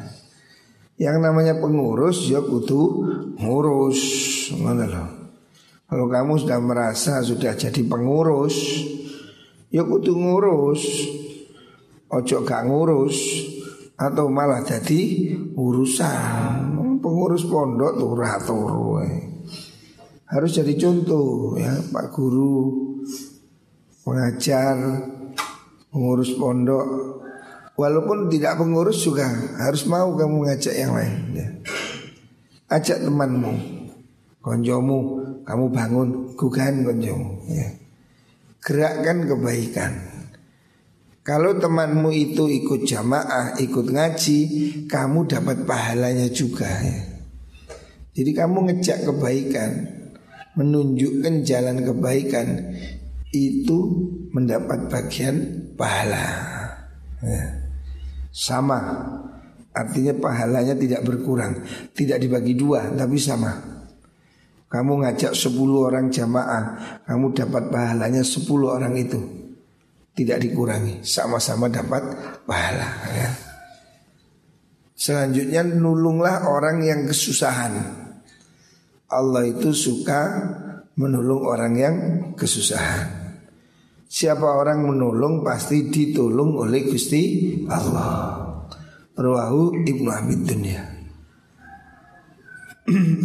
yang 0.96 1.20
namanya 1.20 1.60
pengurus 1.60 2.32
ya 2.32 2.39
kudu 2.39 3.03
ngurus, 3.36 4.00
mana 4.63 4.88
loh. 4.88 5.10
Kalau 5.91 6.08
kamu 6.08 6.39
sudah 6.39 6.60
merasa 6.63 7.20
sudah 7.20 7.60
jadi 7.60 7.84
pengurus, 7.84 8.56
ya 9.75 9.84
kudu 9.84 10.15
ngurus. 10.15 10.84
Ojo 12.08 12.48
gak 12.48 12.63
ngurus 12.63 13.20
atau 13.98 14.30
malah 14.30 14.62
jadi 14.62 15.34
urusan. 15.58 16.77
Pengurus 17.01 17.46
pondok 17.50 17.98
turah 17.98 18.38
turu. 18.46 19.01
Harus 20.27 20.51
jadi 20.60 20.74
contoh 20.77 21.56
ya 21.58 21.72
Pak 21.89 22.13
Guru 22.13 22.88
mengajar, 24.08 24.75
mengurus 25.92 26.32
pondok. 26.38 26.88
Walaupun 27.77 28.25
tidak 28.34 28.58
pengurus 28.58 29.06
juga 29.06 29.30
harus 29.62 29.86
mau 29.86 30.18
kamu 30.18 30.50
ngajak 30.50 30.74
yang 30.74 30.98
lain. 30.98 31.16
Ya. 31.38 31.48
Ajak 32.68 33.06
temanmu, 33.06 33.54
konjomu, 34.42 35.22
kamu 35.46 35.66
bangun, 35.70 36.10
gugahan 36.34 36.82
konjomu. 36.82 37.38
Ya. 37.48 37.70
Gerakkan 38.66 39.30
kebaikan. 39.30 40.16
Kalau 41.27 41.60
temanmu 41.60 42.07
itu 42.15 42.48
ikut 42.48 42.88
jamaah, 42.88 43.60
ikut 43.60 43.91
ngaji, 43.91 44.39
kamu 44.88 45.27
dapat 45.27 45.67
pahalanya 45.67 46.31
juga 46.31 46.72
ya. 46.72 47.03
Jadi 48.15 48.31
kamu 48.31 48.72
ngejak 48.72 49.03
kebaikan, 49.03 49.72
menunjukkan 50.55 51.43
jalan 51.43 51.84
kebaikan 51.84 52.48
itu 53.36 53.79
mendapat 54.31 54.88
bagian 54.88 55.67
pahala. 55.75 56.25
Ya. 57.19 57.43
Sama, 58.32 58.80
artinya 59.75 60.15
pahalanya 60.15 60.80
tidak 60.80 61.04
berkurang, 61.04 61.60
tidak 61.91 62.23
dibagi 62.23 62.56
dua, 62.56 62.88
tapi 62.95 63.19
sama. 63.19 63.84
Kamu 64.71 65.04
ngajak 65.04 65.36
10 65.36 65.60
orang 65.75 66.08
jamaah, 66.08 66.63
kamu 67.04 67.36
dapat 67.36 67.67
pahalanya 67.67 68.23
10 68.23 68.47
orang 68.67 68.95
itu. 68.95 69.37
Tidak 70.17 70.41
dikurangi, 70.41 71.06
sama-sama 71.06 71.69
dapat 71.69 72.01
pahala 72.49 72.89
ya. 73.13 73.30
Selanjutnya 74.97 75.62
nulunglah 75.62 76.49
orang 76.49 76.82
yang 76.82 77.06
kesusahan. 77.06 77.77
Allah 79.13 79.45
itu 79.45 79.69
suka 79.69 80.25
menolong 80.97 81.45
orang 81.45 81.73
yang 81.77 81.95
kesusahan. 82.34 83.38
Siapa 84.10 84.58
orang 84.58 84.89
menolong 84.89 85.45
pasti 85.45 85.86
ditolong 85.93 86.65
oleh 86.65 86.89
Gusti 86.89 87.53
Allah. 87.69 88.41
Rawahu 89.13 89.86
Ibnu 89.86 90.10
Hamid 90.10 90.41
Dunia. 90.49 90.84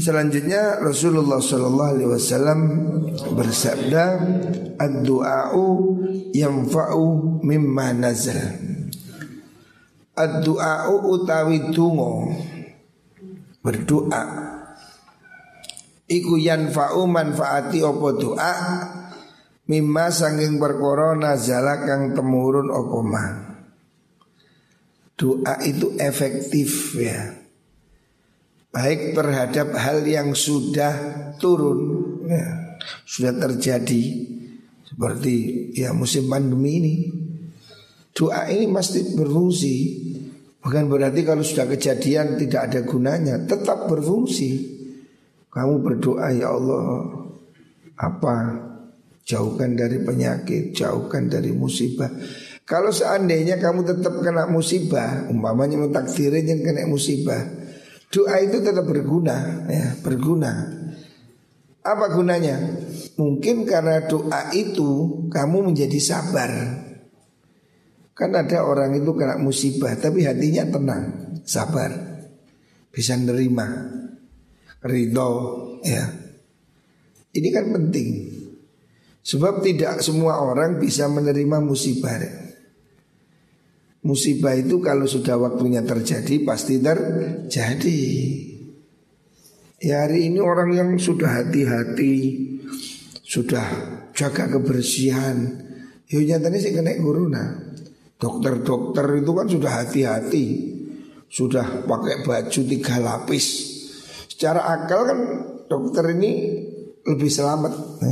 Selanjutnya 0.02 0.82
Rasulullah 0.82 1.38
Shallallahu 1.38 1.90
Alaihi 1.94 2.10
Wasallam 2.10 2.60
bersabda, 3.38 4.04
"Ad-du'a'u 4.74 5.66
yanfa'u 6.34 7.38
mimma 7.46 7.94
nazal." 7.94 8.58
Ad-du'a'u 10.18 11.14
utawi 11.14 11.70
tungo 11.70 12.34
berdoa. 13.62 14.24
Iku 16.10 16.34
yanfa'u 16.42 17.06
manfaati 17.06 17.86
opo 17.86 18.18
doa? 18.18 18.54
Mimma 19.70 20.10
sanging 20.10 20.58
perkara 20.58 21.14
nazala 21.14 21.86
kang 21.86 22.18
temurun 22.18 22.66
opo 22.66 22.98
ma? 23.06 23.24
Doa 25.14 25.54
itu 25.62 25.94
efektif 26.02 26.98
ya 26.98 27.41
baik 28.72 29.12
terhadap 29.12 29.76
hal 29.76 30.00
yang 30.08 30.32
sudah 30.32 30.92
turun. 31.36 31.78
Ya, 32.26 32.80
sudah 33.04 33.36
terjadi. 33.36 34.32
Seperti 34.88 35.36
ya 35.76 35.92
musim 35.92 36.26
pandemi 36.26 36.80
ini. 36.80 36.94
Doa 38.12 38.48
ini 38.48 38.68
pasti 38.72 39.12
berfungsi. 39.12 39.76
Bukan 40.62 40.84
berarti 40.88 41.20
kalau 41.24 41.44
sudah 41.44 41.68
kejadian 41.68 42.40
tidak 42.40 42.72
ada 42.72 42.80
gunanya. 42.84 43.40
Tetap 43.44 43.88
berfungsi. 43.88 44.80
Kamu 45.52 45.84
berdoa 45.84 46.32
ya 46.32 46.48
Allah 46.48 47.12
Apa? 48.00 48.36
Jauhkan 49.22 49.76
dari 49.76 50.00
penyakit 50.00 50.72
Jauhkan 50.72 51.28
dari 51.28 51.52
musibah. 51.52 52.08
Kalau 52.64 52.88
seandainya 52.88 53.60
kamu 53.60 53.84
tetap 53.84 54.16
kena 54.24 54.48
musibah 54.48 55.28
Umpamanya 55.28 55.76
mentakdirin 55.76 56.64
kena 56.64 56.88
musibah 56.88 57.61
Doa 58.12 58.44
itu 58.44 58.60
tetap 58.60 58.84
berguna 58.84 59.64
ya, 59.72 59.96
Berguna 60.04 60.52
Apa 61.80 62.12
gunanya? 62.12 62.60
Mungkin 63.16 63.64
karena 63.64 64.04
doa 64.04 64.52
itu 64.52 65.24
Kamu 65.32 65.72
menjadi 65.72 65.96
sabar 65.96 66.52
Kan 68.12 68.36
ada 68.36 68.68
orang 68.68 69.00
itu 69.00 69.16
kena 69.16 69.40
musibah 69.40 69.96
Tapi 69.96 70.28
hatinya 70.28 70.68
tenang 70.68 71.04
Sabar 71.48 71.90
Bisa 72.92 73.16
nerima 73.16 73.66
ridho 74.82 75.30
ya. 75.86 76.04
Ini 77.32 77.48
kan 77.54 77.70
penting. 77.70 78.08
Sebab 79.22 79.62
tidak 79.62 80.02
semua 80.02 80.42
orang 80.42 80.82
bisa 80.82 81.06
menerima 81.06 81.62
musibah. 81.62 82.18
Musibah 84.02 84.58
itu 84.58 84.82
kalau 84.82 85.06
sudah 85.06 85.38
waktunya 85.38 85.86
terjadi 85.86 86.42
pasti 86.42 86.82
terjadi. 86.82 88.02
Ya 89.82 90.06
hari 90.06 90.30
ini 90.30 90.42
orang 90.42 90.74
yang 90.74 90.90
sudah 90.98 91.42
hati-hati, 91.42 92.14
sudah 93.22 93.66
jaga 94.14 94.46
kebersihan, 94.58 95.58
ya 96.06 96.18
nyatanya 96.22 96.58
sih 96.58 96.74
kena 96.74 96.98
corona. 96.98 97.44
Dokter-dokter 98.18 99.06
itu 99.18 99.30
kan 99.34 99.46
sudah 99.50 99.72
hati-hati, 99.82 100.46
sudah 101.26 101.86
pakai 101.86 102.22
baju 102.22 102.60
tiga 102.62 103.02
lapis, 103.02 103.46
Secara 104.30 104.66
akal 104.66 105.00
kan 105.06 105.18
dokter 105.70 106.18
ini 106.18 106.32
lebih 107.06 107.30
selamat. 107.30 108.02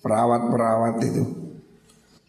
Perawat-perawat 0.00 0.96
itu. 1.04 1.41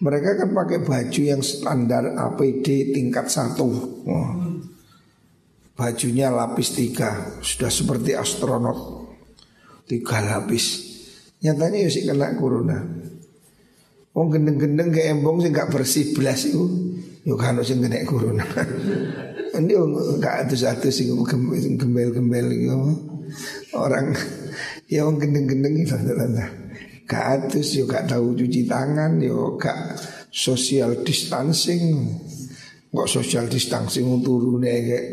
Mereka 0.04 0.30
kan 0.36 0.50
pakai 0.52 0.84
baju 0.84 1.22
yang 1.24 1.40
standar 1.40 2.12
APD 2.12 2.92
tingkat 2.92 3.32
satu. 3.32 3.72
Bajunya 5.74 6.28
lapis 6.28 6.76
tiga, 6.76 7.40
sudah 7.40 7.72
seperti 7.72 8.12
astronot. 8.12 9.08
Tiga 9.88 10.20
lapis. 10.20 10.92
Nyatanya 11.40 11.88
ya 11.88 11.90
sih 11.90 12.04
kena 12.04 12.36
corona. 12.36 12.84
Oh 14.14 14.28
gendeng-gendeng 14.28 14.92
ke 14.92 15.08
embong 15.08 15.40
sih 15.40 15.50
nggak 15.50 15.72
bersih 15.72 16.12
belas 16.12 16.52
itu. 16.52 16.68
Yuk 17.24 17.40
kan 17.40 17.58
sih 17.64 17.80
kena 17.80 18.04
corona. 18.04 18.44
Ini 19.56 19.74
nggak 20.20 20.36
ada 20.48 20.56
satu 20.56 20.92
sih 20.92 21.08
gembel-gembel 21.80 22.48
gitu 22.52 22.76
orang 23.74 24.14
ya 24.86 25.10
gendeng-gendeng 25.10 25.74
itu 25.78 25.96
Gak 27.14 27.26
atus 27.46 27.78
yo 27.78 27.86
gak 27.86 28.10
tahu 28.10 28.34
cuci 28.34 28.66
tangan 28.66 29.22
yo 29.22 29.54
gak 29.62 30.02
social 30.34 31.06
distancing. 31.06 32.10
Kok 32.90 33.06
social 33.06 33.46
distancing 33.46 34.18
turune 34.26 34.74
kayak 34.82 35.06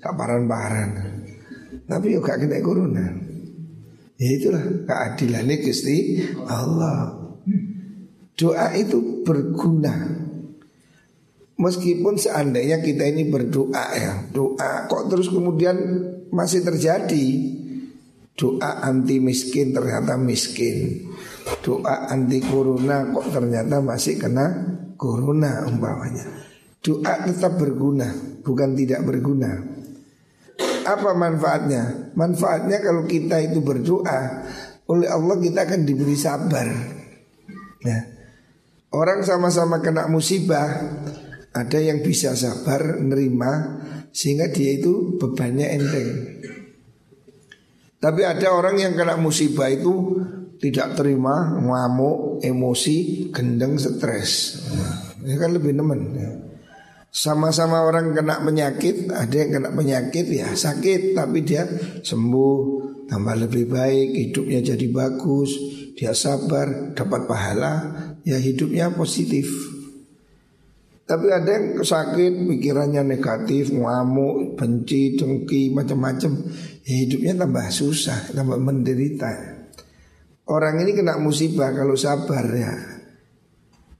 gak 0.00 0.16
paran-paran. 0.16 0.90
Tapi 1.84 2.16
yo 2.16 2.24
gak 2.24 2.40
kena 2.40 2.64
corona. 2.64 3.04
Ya 4.16 4.28
itulah 4.34 4.64
keadilannya 4.88 5.56
Gusti 5.60 6.24
Allah. 6.48 7.12
Doa 8.32 8.72
itu 8.72 9.20
berguna. 9.20 9.94
Meskipun 11.58 12.14
seandainya 12.16 12.78
kita 12.80 13.02
ini 13.02 13.26
berdoa 13.26 13.84
ya, 13.98 14.30
doa 14.30 14.86
kok 14.86 15.10
terus 15.10 15.26
kemudian 15.26 15.74
masih 16.30 16.62
terjadi 16.62 17.26
doa 18.38 18.78
anti 18.86 19.18
miskin 19.18 19.74
ternyata 19.74 20.14
miskin, 20.14 21.07
doa 21.64 22.10
anti 22.10 22.38
corona 22.44 23.08
kok 23.12 23.26
ternyata 23.32 23.80
masih 23.80 24.20
kena 24.20 24.46
corona 24.98 25.64
umpamanya. 25.64 26.24
Doa 26.78 27.26
tetap 27.26 27.58
berguna, 27.58 28.08
bukan 28.42 28.74
tidak 28.78 29.02
berguna. 29.02 29.50
Apa 30.88 31.12
manfaatnya? 31.12 32.14
Manfaatnya 32.16 32.80
kalau 32.80 33.04
kita 33.04 33.44
itu 33.44 33.60
berdoa 33.60 34.20
oleh 34.88 35.08
Allah 35.08 35.36
kita 35.36 35.68
akan 35.68 35.80
diberi 35.84 36.16
sabar. 36.16 36.68
Ya. 37.84 37.98
Orang 38.88 39.20
sama-sama 39.20 39.84
kena 39.84 40.08
musibah, 40.08 40.64
ada 41.52 41.78
yang 41.78 42.00
bisa 42.00 42.32
sabar 42.32 42.96
nerima 43.04 43.84
sehingga 44.16 44.48
dia 44.48 44.80
itu 44.80 45.20
bebannya 45.20 45.66
enteng. 45.76 46.10
Tapi 47.98 48.22
ada 48.24 48.54
orang 48.54 48.80
yang 48.80 48.94
kena 48.96 49.20
musibah 49.20 49.68
itu 49.68 50.22
tidak 50.58 50.98
terima, 50.98 51.54
ngamuk, 51.58 52.42
emosi, 52.42 53.30
gendeng, 53.30 53.78
stres. 53.78 54.62
Ini 55.22 55.34
kan 55.38 55.50
lebih 55.54 55.72
nemen. 55.74 56.00
Ya. 56.18 56.30
Sama-sama 57.08 57.82
orang 57.82 58.12
kena 58.12 58.42
penyakit, 58.44 59.08
ada 59.10 59.32
yang 59.32 59.50
kena 59.58 59.70
penyakit 59.72 60.28
ya 60.28 60.52
sakit, 60.52 61.16
tapi 61.16 61.40
dia 61.42 61.64
sembuh, 62.04 62.56
tambah 63.08 63.34
lebih 63.48 63.64
baik, 63.70 64.08
hidupnya 64.28 64.60
jadi 64.60 64.86
bagus, 64.92 65.50
dia 65.96 66.12
sabar, 66.12 66.92
dapat 66.94 67.26
pahala, 67.26 67.74
ya 68.22 68.36
hidupnya 68.36 68.92
positif. 68.92 69.50
Tapi 71.08 71.26
ada 71.32 71.48
yang 71.48 71.80
sakit, 71.80 72.44
pikirannya 72.44 73.00
negatif, 73.00 73.72
ngamuk, 73.72 74.60
benci, 74.60 75.16
dengki, 75.16 75.72
macam-macam. 75.72 76.52
Ya, 76.84 76.94
hidupnya 77.08 77.32
tambah 77.40 77.66
susah, 77.72 78.36
tambah 78.36 78.60
menderita. 78.60 79.57
Orang 80.48 80.80
ini 80.80 80.96
kena 80.96 81.20
musibah 81.20 81.70
kalau 81.76 81.92
sabar 81.92 82.44
ya 82.56 82.72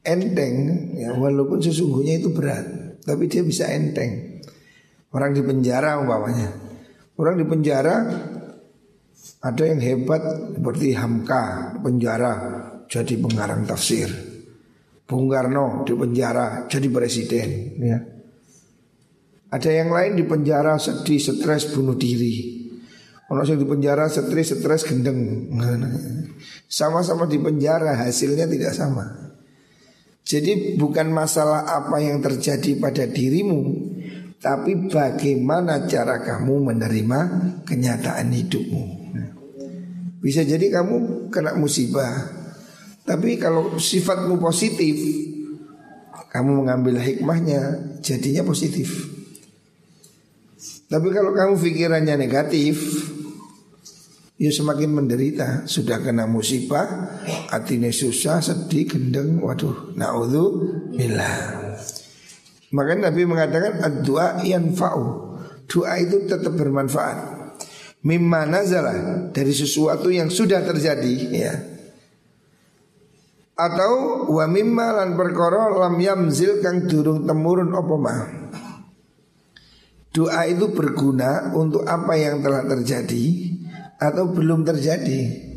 enteng 0.00 0.56
ya 0.96 1.12
walaupun 1.12 1.60
sesungguhnya 1.60 2.16
itu 2.24 2.32
berat 2.32 2.64
tapi 3.04 3.28
dia 3.28 3.44
bisa 3.44 3.68
enteng. 3.68 4.40
Orang 5.08 5.32
di 5.32 5.40
penjara 5.40 5.96
umpamanya. 6.00 6.52
Orang 7.16 7.40
di 7.40 7.44
penjara 7.48 8.04
ada 9.38 9.62
yang 9.64 9.80
hebat 9.80 10.20
seperti 10.56 10.92
Hamka 10.92 11.76
penjara 11.80 12.32
jadi 12.88 13.14
pengarang 13.16 13.64
tafsir. 13.64 14.08
Bung 15.08 15.28
Karno 15.32 15.88
di 15.88 15.96
penjara 15.96 16.68
jadi 16.68 16.88
presiden 16.92 17.48
ya. 17.80 17.98
Ada 19.48 19.70
yang 19.72 19.88
lain 19.88 20.20
di 20.20 20.24
penjara 20.28 20.76
sedih, 20.76 21.16
stres, 21.16 21.72
bunuh 21.72 21.96
diri. 21.96 22.57
Orang 23.28 23.44
yang 23.44 23.60
di 23.60 23.68
penjara 23.68 24.08
stres, 24.08 24.56
stres, 24.56 24.88
gendeng. 24.88 25.52
Sama-sama 26.64 27.28
di 27.28 27.36
penjara 27.36 27.92
hasilnya 27.92 28.48
tidak 28.48 28.72
sama. 28.72 29.04
Jadi 30.24 30.76
bukan 30.80 31.12
masalah 31.12 31.64
apa 31.64 32.00
yang 32.00 32.20
terjadi 32.20 32.76
pada 32.80 33.04
dirimu, 33.04 33.60
tapi 34.40 34.88
bagaimana 34.88 35.88
cara 35.88 36.20
kamu 36.20 36.72
menerima 36.72 37.20
kenyataan 37.64 38.32
hidupmu. 38.32 38.84
Bisa 40.20 40.44
jadi 40.44 40.68
kamu 40.68 41.28
kena 41.32 41.56
musibah, 41.56 42.28
tapi 43.08 43.40
kalau 43.40 43.80
sifatmu 43.80 44.36
positif, 44.36 45.00
kamu 46.28 46.64
mengambil 46.64 47.00
hikmahnya, 47.00 47.96
jadinya 48.04 48.44
positif. 48.44 49.08
Tapi 50.92 51.08
kalau 51.08 51.32
kamu 51.32 51.56
pikirannya 51.56 52.20
negatif, 52.20 52.76
ya 54.38 54.50
semakin 54.54 54.94
menderita. 54.94 55.68
Sudah 55.68 56.00
kena 56.00 56.24
musibah, 56.24 57.20
hatinya 57.52 57.90
susah, 57.90 58.40
sedih, 58.40 58.88
gendeng, 58.88 59.42
waduh, 59.42 59.92
naudhu 59.98 60.44
billah. 60.94 61.76
Maka 62.72 62.92
Nabi 62.96 63.26
mengatakan 63.26 64.06
doa 64.06 64.40
yang 64.46 64.72
fau. 64.72 65.34
Doa 65.68 66.00
itu 66.00 66.24
tetap 66.24 66.56
bermanfaat. 66.56 67.36
Mimma 68.06 68.46
nazalah 68.46 69.28
dari 69.34 69.50
sesuatu 69.52 70.08
yang 70.08 70.30
sudah 70.30 70.62
terjadi 70.62 71.14
ya 71.34 71.52
atau 73.58 74.22
wa 74.30 74.46
mimma 74.46 75.02
lan 75.02 75.18
perkara 75.18 75.66
lam 75.74 75.98
yamzil 75.98 76.62
kang 76.62 76.86
durung 76.86 77.26
temurun 77.26 77.74
apa. 77.74 78.14
Doa 80.14 80.46
itu 80.46 80.70
berguna 80.70 81.50
untuk 81.58 81.82
apa 81.82 82.14
yang 82.14 82.38
telah 82.38 82.62
terjadi 82.64 83.47
atau 83.98 84.30
belum 84.30 84.62
terjadi. 84.62 85.50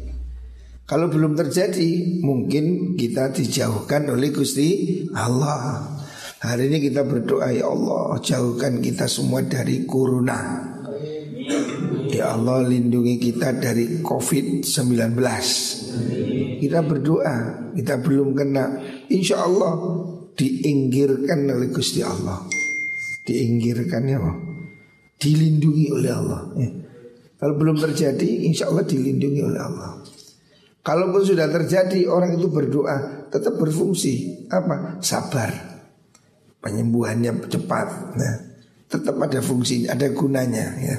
Kalau 0.89 1.07
belum 1.07 1.39
terjadi, 1.39 2.19
mungkin 2.19 2.97
kita 2.99 3.31
dijauhkan 3.31 4.11
oleh 4.11 4.33
Gusti 4.33 4.99
Allah. 5.15 5.87
Hari 6.41 6.67
ini 6.67 6.91
kita 6.91 7.05
berdoa 7.05 7.53
ya 7.53 7.69
Allah, 7.69 8.17
jauhkan 8.19 8.81
kita 8.83 9.07
semua 9.07 9.45
dari 9.45 9.87
corona. 9.87 10.67
Ya 12.11 12.35
Allah, 12.35 12.67
lindungi 12.67 13.21
kita 13.21 13.55
dari 13.55 14.03
COVID-19. 14.03 15.15
Kita 16.59 16.79
berdoa, 16.83 17.35
kita 17.71 18.03
belum 18.03 18.35
kena. 18.35 18.65
Insya 19.07 19.47
Allah 19.47 19.79
diinggirkan 20.35 21.47
oleh 21.55 21.71
Gusti 21.71 22.03
Allah. 22.03 22.43
Diinggirkan 23.23 24.01
ya 24.11 24.19
Allah. 24.19 24.37
Dilindungi 25.21 25.85
oleh 25.93 26.11
Allah. 26.11 26.41
Ya. 26.57 26.80
Kalau 27.41 27.57
belum 27.57 27.81
terjadi, 27.81 28.45
insya 28.45 28.69
Allah 28.69 28.85
dilindungi 28.85 29.41
oleh 29.41 29.57
Allah. 29.57 29.97
Kalaupun 30.85 31.25
sudah 31.25 31.49
terjadi, 31.49 32.05
orang 32.05 32.37
itu 32.37 32.45
berdoa 32.53 33.25
tetap 33.33 33.57
berfungsi. 33.57 34.45
Apa? 34.45 35.01
Sabar. 35.01 35.49
Penyembuhannya 36.61 37.49
cepat. 37.49 37.87
Nah, 38.13 38.35
tetap 38.85 39.17
ada 39.17 39.41
fungsi, 39.41 39.89
ada 39.89 40.05
gunanya 40.13 40.69
ya. 40.77 40.97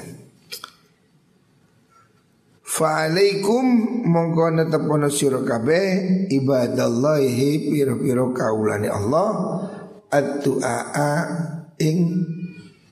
Fa'alaikum 2.73 3.63
mongko 4.09 4.49
netepono 4.49 5.07
sira 5.07 5.39
kabeh 5.45 6.25
ibadallahi 6.27 7.69
pira-pira 7.69 8.25
kaulane 8.33 8.89
Allah 8.89 9.29
ad-du'a 10.09 10.79
ing 11.79 11.99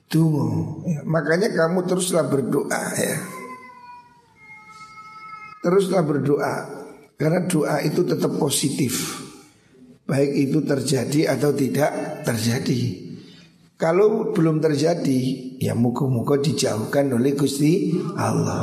dungo. 0.06 0.80
Ya, 0.86 1.02
makanya 1.02 1.50
kamu 1.50 1.82
teruslah 1.84 2.30
berdoa 2.30 2.82
ya. 2.94 3.41
Teruslah 5.62 6.02
berdoa 6.02 6.54
karena 7.14 7.46
doa 7.46 7.78
itu 7.86 8.02
tetap 8.02 8.34
positif. 8.34 9.22
Baik 10.02 10.50
itu 10.50 10.58
terjadi 10.66 11.38
atau 11.38 11.54
tidak 11.54 12.26
terjadi. 12.26 13.12
Kalau 13.78 14.34
belum 14.34 14.58
terjadi, 14.58 15.18
ya 15.62 15.78
muka-muka 15.78 16.38
dijauhkan 16.42 17.14
oleh 17.14 17.38
Gusti 17.38 17.94
Allah. 18.18 18.62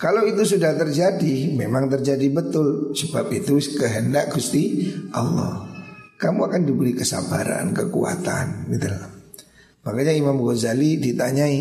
Kalau 0.00 0.24
itu 0.24 0.56
sudah 0.56 0.72
terjadi, 0.76 1.52
memang 1.52 1.88
terjadi 1.92 2.28
betul. 2.32 2.96
Sebab 2.96 3.28
itu 3.32 3.60
kehendak 3.76 4.32
Gusti 4.32 4.88
Allah. 5.12 5.68
Kamu 6.16 6.48
akan 6.48 6.62
diberi 6.64 6.96
kesabaran, 6.96 7.76
kekuatan, 7.76 8.72
gitu 8.72 8.88
Makanya 9.82 10.12
Imam 10.14 10.38
Ghazali 10.40 10.96
ditanyai, 10.96 11.60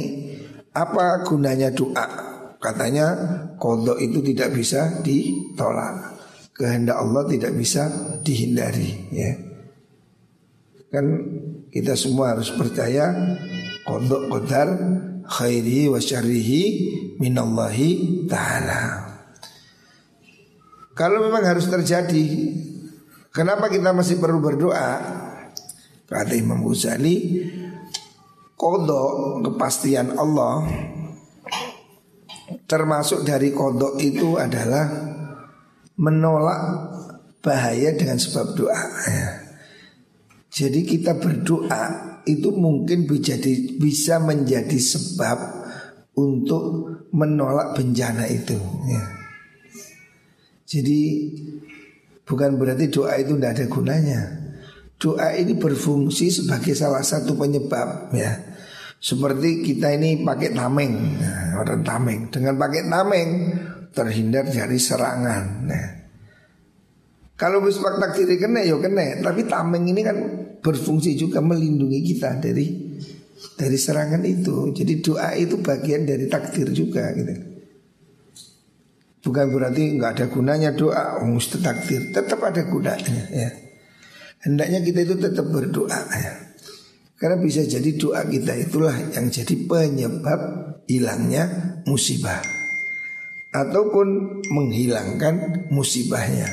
apa 0.72 1.28
gunanya 1.28 1.74
doa? 1.74 2.31
Katanya 2.62 3.18
kodok 3.58 3.98
itu 3.98 4.22
tidak 4.22 4.54
bisa 4.54 5.02
ditolak. 5.02 6.22
Kehendak 6.54 7.02
Allah 7.02 7.26
tidak 7.26 7.58
bisa 7.58 7.90
dihindari, 8.22 9.10
ya. 9.10 9.34
Kan 10.94 11.06
kita 11.74 11.98
semua 11.98 12.38
harus 12.38 12.54
percaya 12.54 13.10
kodok 13.82 14.30
kodar 14.30 14.70
khairi 15.26 15.90
wa 15.90 15.98
syarrihi 15.98 16.64
minallahi 17.18 17.90
ta'ala. 18.30 19.10
Kalau 20.94 21.18
memang 21.26 21.42
harus 21.42 21.66
terjadi, 21.66 22.28
kenapa 23.34 23.74
kita 23.74 23.90
masih 23.90 24.22
perlu 24.22 24.38
berdoa? 24.38 25.02
Kata 26.06 26.36
Imam 26.38 26.62
Ghazali, 26.62 27.42
kodok 28.54 29.42
kepastian 29.50 30.14
Allah 30.14 30.68
termasuk 32.66 33.28
dari 33.28 33.52
kodok 33.52 34.00
itu 34.00 34.40
adalah 34.40 34.88
menolak 36.02 36.62
bahaya 37.42 37.94
dengan 37.98 38.18
sebab 38.18 38.58
doa. 38.58 38.84
Ya. 39.10 39.30
Jadi 40.52 40.84
kita 40.84 41.18
berdoa 41.18 41.84
itu 42.28 42.54
mungkin 42.54 43.10
bisa 43.80 44.22
menjadi 44.22 44.78
sebab 44.78 45.40
untuk 46.18 46.64
menolak 47.16 47.78
bencana 47.78 48.28
itu. 48.30 48.58
Ya. 48.88 49.04
Jadi 50.68 51.02
bukan 52.24 52.56
berarti 52.56 52.88
doa 52.88 53.16
itu 53.20 53.36
tidak 53.36 53.52
ada 53.60 53.66
gunanya. 53.68 54.22
Doa 55.02 55.34
ini 55.34 55.58
berfungsi 55.58 56.30
sebagai 56.30 56.78
salah 56.78 57.02
satu 57.02 57.34
penyebab 57.34 58.14
ya. 58.14 58.51
Seperti 59.02 59.66
kita 59.66 59.98
ini 59.98 60.22
pakai 60.22 60.54
tameng, 60.54 60.94
nah, 61.18 61.58
orang 61.58 61.82
tameng. 61.82 62.30
Dengan 62.30 62.54
pakai 62.54 62.86
tameng 62.86 63.30
terhindar 63.98 64.46
dari 64.46 64.78
serangan. 64.78 65.46
Nah, 65.66 65.88
kalau 67.34 67.66
bismak 67.66 67.98
takdiri 67.98 68.38
kena 68.38 68.62
ya 68.62 68.78
kena, 68.78 69.26
tapi 69.26 69.50
tameng 69.50 69.90
ini 69.90 70.06
kan 70.06 70.18
berfungsi 70.62 71.18
juga 71.18 71.42
melindungi 71.42 72.00
kita 72.14 72.38
dari 72.38 72.94
dari 73.58 73.74
serangan 73.74 74.22
itu. 74.22 74.70
Jadi 74.70 74.94
doa 75.02 75.34
itu 75.34 75.58
bagian 75.58 76.06
dari 76.06 76.30
takdir 76.30 76.70
juga 76.70 77.10
gitu. 77.18 77.34
Bukan 79.26 79.46
berarti 79.50 79.98
nggak 79.98 80.12
ada 80.14 80.26
gunanya 80.30 80.70
doa, 80.78 81.18
oh, 81.22 81.30
mesti 81.30 81.58
takdir, 81.58 82.14
tetap 82.14 82.38
ada 82.46 82.62
gunanya 82.70 83.26
ya. 83.34 83.50
Hendaknya 84.46 84.86
kita 84.86 85.10
itu 85.10 85.16
tetap 85.18 85.50
berdoa 85.50 86.02
ya. 86.14 86.51
Karena 87.22 87.38
bisa 87.38 87.62
jadi 87.62 87.94
doa 88.02 88.26
kita 88.26 88.58
itulah 88.58 88.98
yang 89.14 89.30
jadi 89.30 89.54
penyebab 89.70 90.42
hilangnya 90.90 91.78
musibah 91.86 92.42
ataupun 93.54 94.42
menghilangkan 94.50 95.70
musibahnya, 95.70 96.50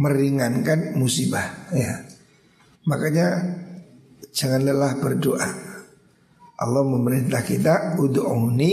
meringankan 0.00 0.96
musibah 0.96 1.68
ya. 1.76 2.00
Makanya 2.88 3.28
jangan 4.32 4.64
lelah 4.64 4.96
berdoa. 4.96 5.50
Allah 6.54 6.84
memerintah 6.86 7.44
kita 7.44 8.00
ud'uni 8.00 8.72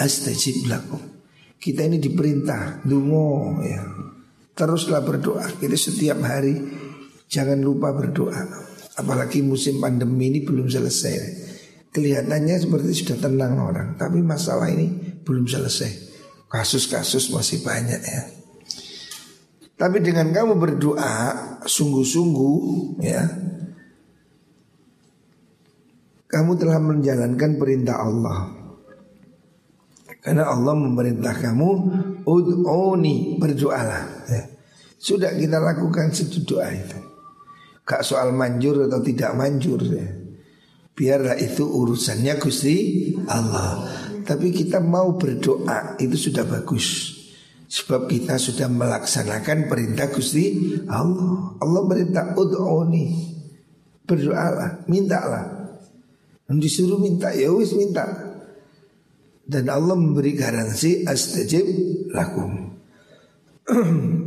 astajib 0.00 0.72
lakum. 0.72 1.04
Kita 1.60 1.84
ini 1.84 2.00
diperintah 2.00 2.80
dungo 2.80 3.60
ya. 3.60 3.82
Teruslah 4.56 5.04
berdoa. 5.04 5.44
Kita 5.60 5.76
setiap 5.76 6.16
hari 6.24 6.54
jangan 7.28 7.60
lupa 7.60 7.92
berdoa. 7.92 8.75
Apalagi 8.96 9.44
musim 9.44 9.76
pandemi 9.76 10.32
ini 10.32 10.40
belum 10.40 10.72
selesai. 10.72 11.44
Kelihatannya 11.92 12.56
seperti 12.60 12.92
sudah 12.92 13.16
tenang 13.16 13.56
orang 13.56 13.96
Tapi 13.96 14.20
masalah 14.20 14.72
ini 14.72 15.20
belum 15.20 15.44
selesai. 15.44 16.16
Kasus-kasus 16.48 17.28
masih 17.32 17.60
banyak 17.60 18.00
ya. 18.00 18.22
Tapi 19.76 20.00
dengan 20.00 20.32
kamu 20.32 20.56
berdoa 20.56 21.12
Sungguh-sungguh 21.68 22.56
ya 23.04 23.24
Kamu 26.26 26.56
telah 26.56 26.80
menjalankan 26.80 27.60
perintah 27.60 28.00
Allah. 28.00 28.50
Karena 30.24 30.48
Allah 30.48 30.74
memerintah 30.74 31.36
kamu 31.38 31.68
Ud'uni 32.26 33.38
berdoalah. 33.38 34.26
Ya. 34.26 34.42
Sudah 34.98 35.36
kita 35.36 35.62
lakukan 35.62 36.10
satu 36.10 36.42
doa 36.42 36.66
itu 36.72 37.05
Gak 37.86 38.02
soal 38.02 38.34
manjur 38.34 38.90
atau 38.90 38.98
tidak 38.98 39.38
manjur 39.38 39.78
ya. 39.86 40.06
Biarlah 40.96 41.38
itu 41.38 41.62
urusannya 41.62 42.34
Gusti 42.42 42.76
Allah. 43.30 43.86
Tapi 44.26 44.50
kita 44.50 44.82
mau 44.82 45.14
berdoa 45.14 45.94
itu 46.02 46.18
sudah 46.18 46.42
bagus. 46.42 47.14
Sebab 47.70 48.10
kita 48.10 48.42
sudah 48.42 48.66
melaksanakan 48.66 49.70
perintah 49.70 50.10
Gusti 50.10 50.74
Allah. 50.90 51.54
Allah 51.62 51.82
perintah 51.86 52.34
ud'uni. 52.34 53.06
Berdoalah, 54.02 54.90
mintalah. 54.90 55.46
Dan 56.46 56.58
disuruh 56.58 56.98
minta, 56.98 57.30
ya 57.34 57.54
wis 57.54 57.70
minta. 57.74 58.06
Dan 59.46 59.70
Allah 59.70 59.94
memberi 59.94 60.34
garansi 60.34 61.06
astajib 61.06 61.66
lakum 62.10 62.66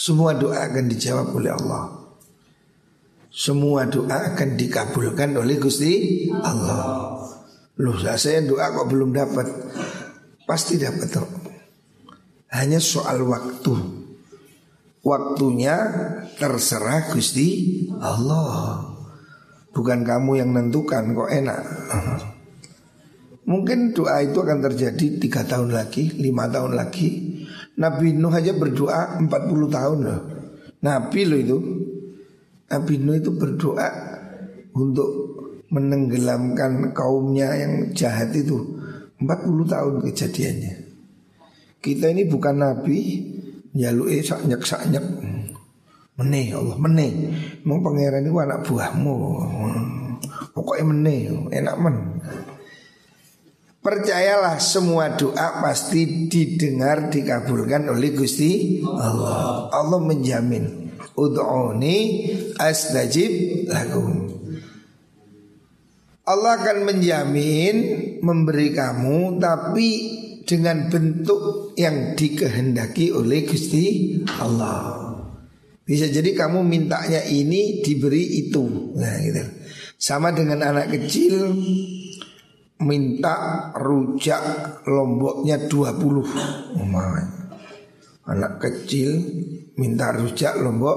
Semua 0.00 0.32
doa 0.32 0.64
akan 0.64 0.88
dijawab 0.88 1.36
oleh 1.36 1.52
Allah. 1.52 1.92
Semua 3.28 3.84
doa 3.84 4.32
akan 4.32 4.56
dikabulkan 4.56 5.36
oleh 5.36 5.60
Gusti 5.60 6.24
Allah. 6.40 7.20
Loh 7.76 7.96
saya 8.00 8.40
doa 8.40 8.72
kok 8.72 8.88
belum 8.88 9.12
dapat? 9.12 9.44
Pasti 10.48 10.80
dapat 10.80 11.04
tuh 11.12 11.28
Hanya 12.48 12.80
soal 12.80 13.20
waktu. 13.28 13.76
Waktunya 15.04 15.76
terserah 16.40 17.12
Gusti 17.12 17.84
Allah. 18.00 18.80
Bukan 19.76 20.00
kamu 20.00 20.40
yang 20.40 20.56
nentukan 20.56 21.12
kok 21.12 21.28
enak. 21.28 21.60
Mungkin 23.44 23.92
doa 23.92 24.24
itu 24.24 24.40
akan 24.40 24.64
terjadi 24.64 25.20
tiga 25.20 25.44
tahun 25.44 25.76
lagi, 25.76 26.08
lima 26.16 26.48
tahun 26.48 26.72
lagi 26.72 27.30
Nabi 27.78 28.16
Nuh 28.16 28.34
aja 28.34 28.52
berdoa 28.56 29.20
40 29.22 29.30
tahun 29.70 29.98
loh. 30.02 30.20
Nabi 30.82 31.20
loh 31.28 31.38
itu. 31.38 31.58
Nabi 32.70 32.94
Nuh 33.02 33.16
itu 33.18 33.30
berdoa 33.34 33.88
untuk 34.74 35.10
menenggelamkan 35.70 36.90
kaumnya 36.90 37.54
yang 37.54 37.94
jahat 37.94 38.34
itu 38.34 38.58
40 39.22 39.68
tahun 39.70 39.94
kejadiannya. 40.02 40.74
Kita 41.80 42.12
ini 42.12 42.28
bukan 42.28 42.60
nabi, 42.60 42.98
eh 43.72 44.22
saknyak 44.24 44.60
saknyak. 44.60 45.04
Meneh 46.20 46.52
Allah 46.52 46.76
meneh. 46.76 47.12
Mau 47.64 47.80
pangeran 47.80 48.28
itu 48.28 48.36
anak 48.36 48.60
buahmu. 48.68 49.16
Pokoknya 50.52 50.84
meneh, 50.84 51.20
enak 51.48 51.76
men. 51.80 52.19
Percayalah 53.80 54.60
semua 54.60 55.16
doa 55.16 55.64
pasti 55.64 56.28
didengar 56.28 57.08
dikabulkan 57.08 57.88
oleh 57.88 58.12
Gusti 58.12 58.84
Allah. 58.84 59.72
Allah 59.72 60.00
menjamin. 60.04 60.92
Ud'uni 61.16 61.96
astajib 62.60 63.64
lakum. 63.72 64.28
Allah 66.28 66.60
akan 66.60 66.92
menjamin 66.92 67.76
memberi 68.20 68.76
kamu 68.76 69.40
tapi 69.40 69.88
dengan 70.44 70.92
bentuk 70.92 71.72
yang 71.80 72.12
dikehendaki 72.20 73.16
oleh 73.16 73.48
Gusti 73.48 74.20
Allah. 74.44 75.08
Bisa 75.88 76.04
jadi 76.06 76.36
kamu 76.36 76.68
mintanya 76.68 77.24
ini 77.24 77.80
diberi 77.80 78.44
itu. 78.44 78.92
Nah, 78.92 79.14
gitu. 79.24 79.42
Sama 79.96 80.36
dengan 80.36 80.62
anak 80.62 80.92
kecil 80.92 81.50
minta 82.80 83.68
rujak 83.76 84.40
lomboknya 84.88 85.68
20 85.68 86.80
Umay. 86.80 87.24
Anak 88.30 88.62
kecil 88.62 89.10
minta 89.80 90.12
rujak 90.14 90.60
lombok 90.60 90.96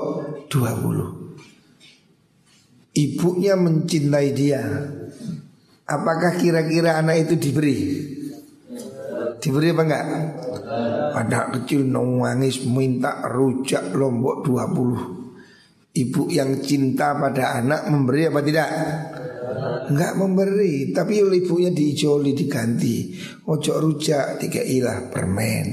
20 0.51 2.93
Ibunya 2.93 3.57
mencintai 3.57 4.29
dia 4.37 4.61
Apakah 5.83 6.37
kira-kira 6.37 7.01
anak 7.01 7.27
itu 7.27 7.35
diberi? 7.41 7.77
Diberi 9.41 9.73
apa 9.75 9.83
enggak? 9.83 10.05
Anak 11.17 11.45
kecil 11.57 11.89
nangis 11.89 12.61
minta 12.63 13.27
rujak 13.27 13.91
lombok 13.97 14.45
20 14.45 15.23
Ibu 15.93 16.25
yang 16.33 16.57
cinta 16.65 17.13
pada 17.13 17.61
anak 17.61 17.85
memberi 17.85 18.25
apa 18.25 18.41
tidak? 18.41 18.69
Enggak 19.89 20.13
memberi 20.15 20.91
Tapi 20.93 21.19
ibunya 21.19 21.71
diijoli 21.73 22.31
diganti. 22.31 23.15
Ojo 23.49 23.73
rujak 23.79 24.39
ilah 24.43 25.11
permen. 25.11 25.67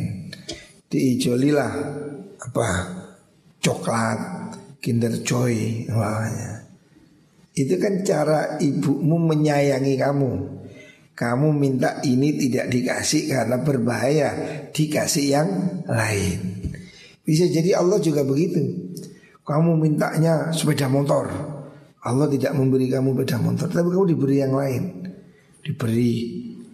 Diijolilah 0.90 1.72
Apa 2.40 2.68
Coklat 3.60 4.20
Kinder 4.80 5.20
Joy 5.20 5.86
Wahnya. 5.92 6.64
Itu 7.52 7.76
kan 7.76 8.00
cara 8.06 8.56
ibumu 8.56 9.20
menyayangi 9.20 9.94
kamu. 10.00 10.32
Kamu 11.12 11.52
minta 11.52 12.00
ini 12.00 12.32
tidak 12.40 12.72
dikasih 12.72 13.28
karena 13.28 13.60
berbahaya 13.60 14.28
Dikasih 14.72 15.26
yang 15.28 15.48
lain. 15.84 16.38
Bisa 17.20 17.44
jadi 17.50 17.76
Allah 17.76 18.00
juga 18.00 18.24
begitu. 18.24 18.64
Kamu 19.44 19.76
mintanya 19.76 20.54
sepeda 20.54 20.86
motor 20.86 21.49
Allah 22.00 22.26
tidak 22.32 22.56
memberi 22.56 22.88
kamu 22.88 23.12
sepeda 23.12 23.36
motor 23.36 23.68
Tapi 23.68 23.88
kamu 23.92 24.06
diberi 24.16 24.36
yang 24.40 24.56
lain. 24.56 24.82
Diberi 25.60 26.12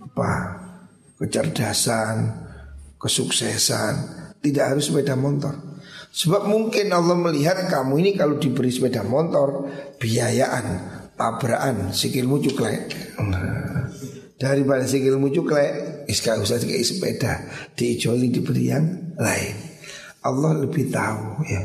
apa? 0.03 0.33
Kecerdasan 1.19 2.17
Kesuksesan. 2.95 3.95
Tidak 4.39 4.65
harus 4.65 4.87
sepeda 4.91 5.19
motor 5.19 5.55
Sebab 6.15 6.47
mungkin 6.49 6.95
Allah 6.95 7.19
melihat 7.19 7.67
kamu 7.67 8.01
ini 8.01 8.11
kalau 8.15 8.39
diberi 8.39 8.71
sepeda 8.71 9.03
motor 9.03 9.67
Biayaan 9.99 10.67
Tabrakan 11.17 11.91
Sikilmu 11.91 12.39
cuklek. 12.45 12.93
Daripada 14.37 14.85
sikilmu 14.85 15.33
cuklek 15.33 16.05
Iska 16.07 16.39
usah 16.39 16.61
kayak 16.63 16.87
sepeda. 16.87 17.33
Diijoli 17.75 18.31
diberi 18.31 18.71
yang 18.71 19.17
lain. 19.19 19.57
Allah 20.23 20.53
lebih 20.61 20.91
tahu 20.91 21.43
ya. 21.47 21.63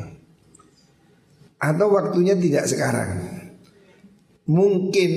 Atau 1.62 1.94
waktunya 1.94 2.34
tidak 2.34 2.66
sekarang. 2.66 3.41
Mungkin 4.50 5.12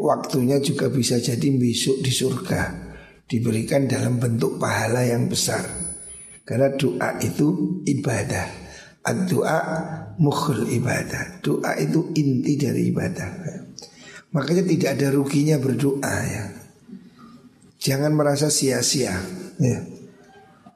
waktunya 0.00 0.56
juga 0.64 0.88
bisa 0.88 1.20
jadi 1.20 1.48
besok 1.52 2.00
di 2.00 2.08
surga 2.08 2.62
diberikan 3.28 3.84
dalam 3.84 4.16
bentuk 4.16 4.56
pahala 4.56 5.04
yang 5.04 5.28
besar. 5.28 5.64
Karena 6.44 6.72
doa 6.76 7.20
itu 7.20 7.80
ibadah. 7.88 8.46
Doa 9.28 9.58
mukhul 10.16 10.68
ibadah. 10.72 11.40
Doa 11.44 11.76
itu 11.76 12.12
inti 12.16 12.56
dari 12.56 12.88
ibadah. 12.88 13.28
Makanya 14.32 14.64
tidak 14.64 14.90
ada 14.96 15.08
ruginya 15.12 15.56
berdoa 15.60 16.14
ya. 16.24 16.44
Jangan 17.80 18.16
merasa 18.16 18.48
sia-sia 18.48 19.12
ya. 19.60 19.78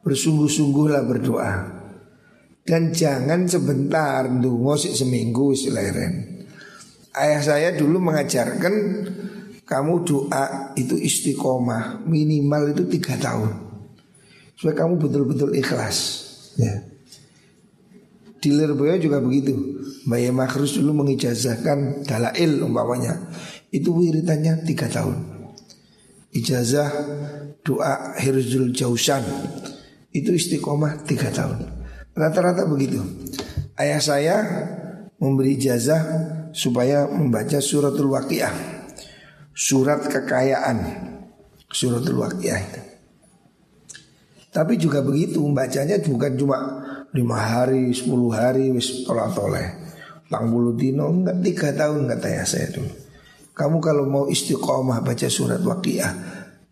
Bersungguh-sungguhlah 0.04 1.04
berdoa. 1.08 1.52
Dan 2.68 2.92
jangan 2.92 3.48
sebentar 3.48 4.28
dungo 4.28 4.76
seminggu 4.76 5.56
seleren. 5.56 6.37
Ayah 7.18 7.42
saya 7.42 7.68
dulu 7.74 7.98
mengajarkan 7.98 8.74
kamu 9.66 9.94
doa 10.06 10.72
itu 10.78 10.94
istiqomah 10.94 12.06
minimal 12.06 12.72
itu 12.72 12.86
tiga 12.86 13.18
tahun 13.18 13.68
supaya 14.58 14.86
kamu 14.86 15.02
betul-betul 15.02 15.50
ikhlas. 15.54 15.98
Ya. 16.58 16.82
Di 18.38 18.54
Lirboyo 18.54 18.98
juga 18.98 19.18
begitu. 19.18 19.54
Mbak 20.06 20.30
Makrus 20.34 20.78
dulu 20.78 21.02
mengijazahkan 21.02 22.06
dalail 22.06 22.62
umpamanya. 22.62 23.18
Itu 23.70 23.98
wiritannya 23.98 24.62
tiga 24.62 24.86
tahun. 24.86 25.18
Ijazah 26.34 26.90
doa 27.66 28.14
Hirzul 28.18 28.70
Jausan 28.70 29.26
itu 30.14 30.30
istiqomah 30.34 31.02
tiga 31.06 31.34
tahun. 31.34 31.66
Rata-rata 32.14 32.66
begitu. 32.66 33.02
Ayah 33.78 34.00
saya 34.02 34.36
memberi 35.18 35.58
ijazah 35.58 36.02
supaya 36.52 37.08
membaca 37.08 37.58
suratul 37.58 38.12
waqiah. 38.14 38.54
Surat 39.52 40.06
kekayaan. 40.06 40.78
Suratul 41.68 42.22
waqiah 42.22 42.60
itu. 42.60 42.80
Tapi 44.48 44.80
juga 44.80 45.04
begitu 45.04 45.44
membacanya 45.44 46.00
bukan 46.00 46.32
cuma 46.34 46.58
lima 47.12 47.38
hari, 47.38 47.92
sepuluh 47.92 48.32
hari, 48.32 48.72
wis 48.72 49.04
tolak 49.04 49.36
toleh. 49.36 49.68
Tang 50.28 50.52
bulu 50.52 50.76
dino 50.76 51.08
enggak 51.08 51.40
tiga 51.40 51.68
tahun 51.72 52.08
kata 52.08 52.28
ya 52.28 52.44
saya 52.44 52.68
dulu. 52.72 52.92
Kamu 53.56 53.76
kalau 53.80 54.04
mau 54.06 54.24
istiqomah 54.28 55.00
baca 55.04 55.28
surat 55.28 55.60
waqiah, 55.60 56.12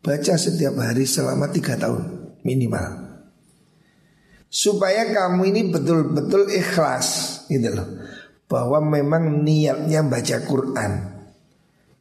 baca 0.01 0.35
setiap 0.39 0.77
hari 0.79 1.09
selama 1.09 1.51
tiga 1.51 1.75
tahun 1.75 2.05
minimal 2.47 3.07
supaya 4.47 5.11
kamu 5.11 5.53
ini 5.53 5.63
betul-betul 5.69 6.49
ikhlas 6.49 7.43
gitu 7.51 7.75
loh 7.75 7.89
bahwa 8.47 8.79
memang 8.83 9.43
niatnya 9.43 10.07
baca 10.07 10.37
Quran. 10.47 10.93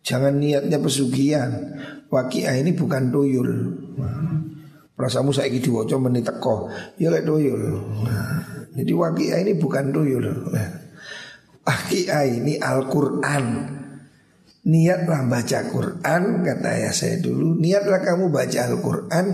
Jangan 0.05 0.37
niatnya 0.37 0.77
pesugihan. 0.77 1.51
Wakiah 2.13 2.61
ini 2.61 2.77
bukan 2.77 3.09
tuyul. 3.09 3.49
Perasamu 4.95 5.33
saya 5.35 5.51
gitu 5.51 5.75
wocok 5.75 5.99
menit 5.99 6.29
teko. 6.29 6.69
Ya 7.01 7.09
lek 7.09 7.25
tuyul. 7.25 7.81
Jadi 8.77 8.91
wakiah 8.93 9.41
ini 9.41 9.57
bukan 9.57 9.89
tuyul. 9.89 10.23
Wakiah 11.65 12.23
ini 12.29 12.61
Al 12.61 12.85
Quran 12.87 13.45
niatlah 14.65 15.29
baca 15.29 15.59
Quran 15.69 16.23
kata 16.45 16.71
ya 16.77 16.91
saya 16.93 17.17
dulu. 17.21 17.57
Niatlah 17.57 18.01
kamu 18.05 18.29
baca 18.29 18.59
Al 18.69 18.77
Quran 18.81 19.25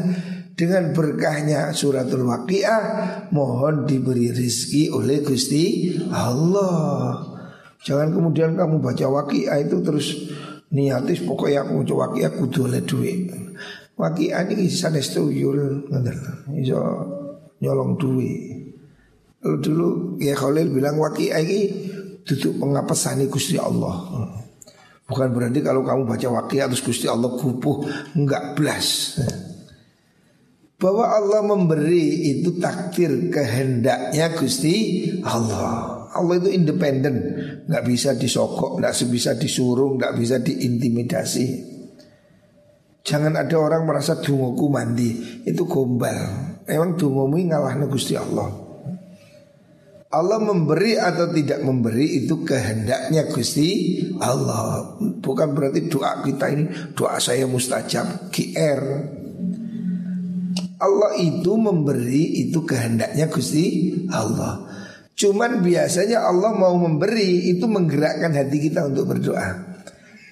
dengan 0.61 0.93
berkahnya 0.93 1.73
suratul 1.73 2.29
waqiah 2.29 3.25
mohon 3.33 3.89
diberi 3.89 4.29
rizki 4.29 4.93
oleh 4.93 5.25
Gusti 5.25 5.97
Allah. 6.13 7.17
Jangan 7.81 8.13
kemudian 8.13 8.53
kamu 8.53 8.77
baca 8.77 9.09
waqiah 9.09 9.57
itu 9.57 9.81
terus 9.81 10.29
niatis 10.69 11.25
pokoknya 11.25 11.65
aku 11.65 11.81
baca 11.81 11.93
waqiah 12.05 12.31
kudu 12.37 12.69
oleh 12.69 12.85
duit. 12.85 13.33
Waqiah 13.97 14.45
ini 14.53 14.69
sanes 14.69 15.09
tuyul 15.17 15.89
iso 16.61 16.81
nyolong 17.57 17.97
duit. 17.97 18.77
Lalu 19.41 19.57
dulu 19.65 19.89
ya 20.21 20.37
Khalil 20.37 20.69
bilang 20.69 21.01
waqiah 21.01 21.41
ini 21.41 21.59
duduk 22.21 22.61
pengapesani 22.61 23.25
Gusti 23.33 23.57
Allah. 23.57 24.29
Bukan 25.09 25.33
berarti 25.33 25.65
kalau 25.65 25.81
kamu 25.81 26.05
baca 26.05 26.27
waqiah 26.37 26.69
terus 26.69 26.85
Gusti 26.85 27.09
Allah 27.09 27.33
kupuh 27.33 27.81
enggak 28.13 28.53
blas 28.53 29.17
bahwa 30.81 31.05
Allah 31.05 31.45
memberi 31.45 32.33
itu 32.33 32.57
takdir 32.57 33.29
kehendaknya 33.29 34.33
Gusti 34.33 35.05
Allah. 35.21 36.09
Allah 36.11 36.41
itu 36.41 36.49
independen, 36.49 37.15
nggak 37.69 37.85
bisa 37.85 38.17
disokok, 38.17 38.81
nggak 38.81 38.91
bisa 39.07 39.37
disuruh, 39.37 39.95
nggak 39.95 40.17
bisa 40.17 40.41
diintimidasi. 40.41 41.69
Jangan 43.05 43.37
ada 43.37 43.55
orang 43.61 43.85
merasa 43.85 44.17
dungoku 44.17 44.73
mandi 44.73 45.41
itu 45.45 45.63
gombal. 45.69 46.17
Emang 46.65 46.97
dungomu 46.97 47.37
ngalah 47.37 47.77
Gusti 47.85 48.17
Allah. 48.17 48.49
Allah 50.11 50.43
memberi 50.43 50.99
atau 50.99 51.31
tidak 51.31 51.63
memberi 51.63 52.25
itu 52.25 52.43
kehendaknya 52.43 53.31
Gusti 53.31 54.01
Allah. 54.19 54.99
Bukan 54.99 55.55
berarti 55.55 55.87
doa 55.87 56.19
kita 56.19 56.51
ini 56.51 56.67
doa 56.91 57.15
saya 57.23 57.47
mustajab, 57.47 58.27
GR. 58.27 58.83
Allah 60.81 61.13
itu 61.21 61.53
memberi 61.61 62.49
itu 62.49 62.65
kehendaknya 62.65 63.29
Gusti 63.29 63.93
Allah. 64.09 64.65
Cuman 65.13 65.61
biasanya 65.61 66.25
Allah 66.25 66.57
mau 66.57 66.73
memberi 66.73 67.53
itu 67.53 67.69
menggerakkan 67.69 68.33
hati 68.33 68.57
kita 68.57 68.89
untuk 68.89 69.13
berdoa. 69.13 69.77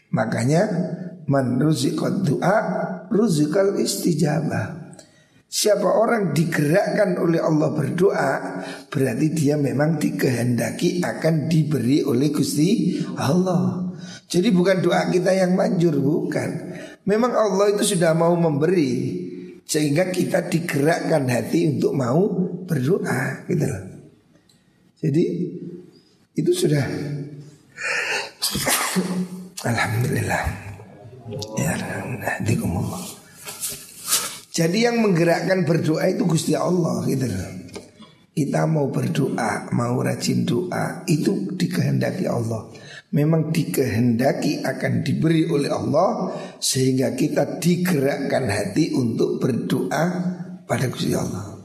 Makanya 0.10 0.66
man 1.30 1.62
ruziqat 1.62 2.26
doa 2.26 2.58
ruzikal 3.14 3.78
istijabah. 3.78 4.90
Siapa 5.50 5.86
orang 5.86 6.30
digerakkan 6.30 7.18
oleh 7.18 7.42
Allah 7.42 7.74
berdoa 7.74 8.62
Berarti 8.86 9.34
dia 9.34 9.58
memang 9.58 9.98
dikehendaki 9.98 11.02
akan 11.02 11.50
diberi 11.50 12.06
oleh 12.06 12.30
Gusti 12.30 13.02
Allah 13.18 13.90
Jadi 14.30 14.54
bukan 14.54 14.78
doa 14.78 15.10
kita 15.10 15.34
yang 15.34 15.58
manjur 15.58 15.98
bukan 15.98 16.70
Memang 17.10 17.34
Allah 17.34 17.74
itu 17.74 17.98
sudah 17.98 18.14
mau 18.14 18.38
memberi 18.38 19.19
sehingga 19.70 20.10
kita 20.10 20.50
digerakkan 20.50 21.30
hati 21.30 21.78
untuk 21.78 21.94
mau 21.94 22.26
berdoa 22.66 23.46
gitu 23.46 23.66
loh. 23.70 23.84
Jadi 24.98 25.26
itu 26.34 26.52
sudah. 26.58 26.82
Alhamdulillah. 29.62 30.44
Ya 31.62 31.78
Allah 31.78 33.06
Jadi 34.50 34.78
yang 34.82 35.06
menggerakkan 35.06 35.62
berdoa 35.62 36.10
itu 36.10 36.26
Gusti 36.26 36.58
Allah 36.58 37.06
gitu 37.06 37.30
loh. 37.30 37.70
Kita 38.34 38.66
mau 38.66 38.90
berdoa, 38.90 39.68
mau 39.76 40.00
rajin 40.00 40.48
doa 40.48 41.04
Itu 41.06 41.54
dikehendaki 41.60 42.24
Allah 42.26 42.72
memang 43.10 43.50
dikehendaki 43.50 44.62
akan 44.62 45.02
diberi 45.02 45.50
oleh 45.50 45.70
Allah 45.74 46.34
sehingga 46.62 47.18
kita 47.18 47.58
digerakkan 47.58 48.46
hati 48.46 48.94
untuk 48.94 49.42
berdoa 49.42 50.04
pada 50.70 50.86
Gusti 50.90 51.18
Allah. 51.18 51.58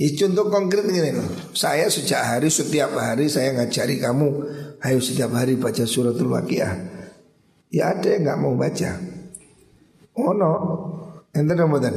Ya, 0.00 0.08
contoh 0.16 0.48
konkret 0.48 0.88
ini 0.88 1.12
loh. 1.12 1.28
Saya 1.52 1.90
sejak 1.92 2.24
hari 2.24 2.48
setiap 2.48 2.96
hari 2.96 3.28
saya 3.28 3.52
ngajari 3.52 4.00
kamu 4.00 4.28
ayo 4.80 4.98
setiap 5.02 5.36
hari 5.36 5.60
baca 5.60 5.84
suratul 5.84 6.32
waqiah. 6.32 6.72
Ya 7.68 7.92
ada 7.92 8.08
yang 8.08 8.24
nggak 8.24 8.40
mau 8.40 8.56
baca. 8.56 8.96
Oh 10.16 10.32
no, 10.32 10.52
ente 11.36 11.52
ramadan. 11.52 11.94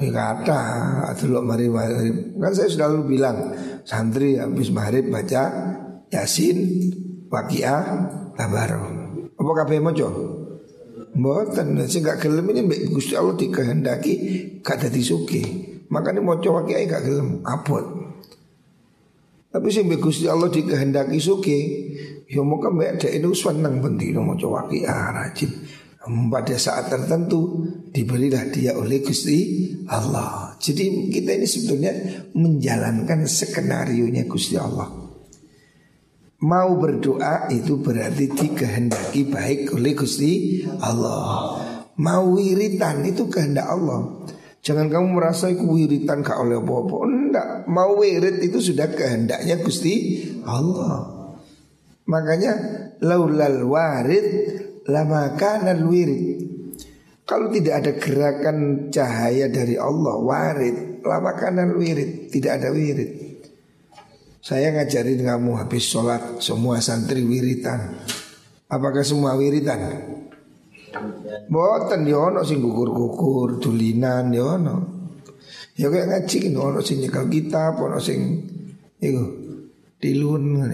Ya 0.00 0.08
kata, 0.12 0.60
atau 1.12 1.40
mari 1.40 1.72
mari. 1.72 2.12
Kan 2.36 2.52
saya 2.52 2.68
sudah 2.68 2.86
lalu 2.92 3.16
bilang 3.16 3.56
santri 3.88 4.36
habis 4.36 4.68
maghrib 4.68 5.08
baca 5.08 5.44
Yasin, 6.08 6.58
Waqiah 7.28 7.80
Tabaro. 8.34 8.84
Apa 9.38 9.50
kabeh 9.64 9.78
maca? 9.78 10.08
Mboten 11.14 11.78
sing 11.88 12.04
gak 12.04 12.20
gelem 12.24 12.46
ini 12.52 12.60
mbek 12.66 12.80
Gusti 12.92 13.14
Allah 13.16 13.34
dikehendaki 13.36 14.12
gak 14.64 14.86
dadi 14.86 15.02
sugih. 15.02 15.46
Makane 15.88 16.20
maca 16.20 16.48
waqiah 16.48 16.84
gak 16.88 17.04
gelem 17.04 17.40
abot. 17.44 17.84
Tapi 19.48 19.68
sing 19.72 19.88
mbek 19.88 20.00
Gusti 20.04 20.28
Allah 20.28 20.52
dikehendaki 20.52 21.18
sugih, 21.18 21.62
ya 22.28 22.44
moga 22.44 22.70
mbek 22.70 23.02
dhek 23.02 23.12
itu 23.18 23.30
seneng 23.34 23.80
bendino 23.80 24.22
maca 24.22 24.46
waqiah 24.46 25.14
rajin. 25.14 25.52
Pada 26.08 26.56
saat 26.56 26.88
tertentu 26.88 27.66
diberilah 27.92 28.48
dia 28.48 28.72
oleh 28.72 29.04
Gusti 29.04 29.68
Allah. 29.92 30.56
Jadi 30.56 31.12
kita 31.12 31.36
ini 31.36 31.44
sebetulnya 31.44 31.92
menjalankan 32.32 33.28
skenario 33.28 34.08
nya 34.08 34.24
Gusti 34.24 34.56
Allah. 34.56 35.07
Mau 36.38 36.78
berdoa 36.78 37.50
itu 37.50 37.82
berarti 37.82 38.30
dikehendaki 38.30 39.26
baik 39.26 39.74
oleh 39.74 39.90
Gusti 39.98 40.62
Allah. 40.78 41.58
Mau 41.98 42.38
wiritan 42.38 43.02
itu 43.02 43.26
kehendak 43.26 43.66
Allah. 43.66 44.22
Jangan 44.62 44.86
kamu 44.86 45.18
merasa 45.18 45.50
itu 45.50 45.66
wiritan 45.66 46.22
gak 46.22 46.38
oleh 46.38 46.62
apa-apa. 46.62 46.96
Enggak, 47.10 47.48
mau 47.66 47.98
wirid 47.98 48.38
itu 48.38 48.62
sudah 48.62 48.86
kehendaknya 48.86 49.58
Gusti 49.58 50.22
Allah. 50.46 51.10
Makanya 52.06 52.52
laulal 53.02 53.66
warid 53.66 54.26
lama 54.86 55.34
kanal 55.34 55.90
wirid. 55.90 56.38
Kalau 57.26 57.50
tidak 57.50 57.82
ada 57.82 57.92
gerakan 57.98 58.88
cahaya 58.94 59.50
dari 59.50 59.74
Allah 59.74 60.16
warid, 60.22 61.02
lama 61.02 61.34
kanal 61.34 61.76
wirid, 61.76 62.30
tidak 62.30 62.62
ada 62.62 62.70
wirid. 62.70 63.27
Saya 64.48 64.72
ngajarin 64.72 65.28
kamu 65.28 65.60
habis 65.60 65.92
sholat 65.92 66.40
semua 66.40 66.80
santri 66.80 67.20
wiritan. 67.20 68.00
Apakah 68.72 69.04
semua 69.04 69.36
wiritan? 69.36 69.76
Boten 71.52 72.08
yono 72.08 72.40
ya 72.40 72.48
sing 72.48 72.64
gugur-gugur, 72.64 73.60
tulinan 73.60 74.32
yono. 74.32 74.76
Ya, 75.76 75.92
ya 75.92 76.00
kayak 76.00 76.08
ngaji 76.08 76.36
kan 76.48 76.54
ono 76.64 76.80
sing 76.80 77.04
nyekel 77.04 77.28
kitab, 77.28 77.76
ono 77.76 78.00
sing 78.00 78.40
iku 78.96 79.24
dilun. 80.00 80.64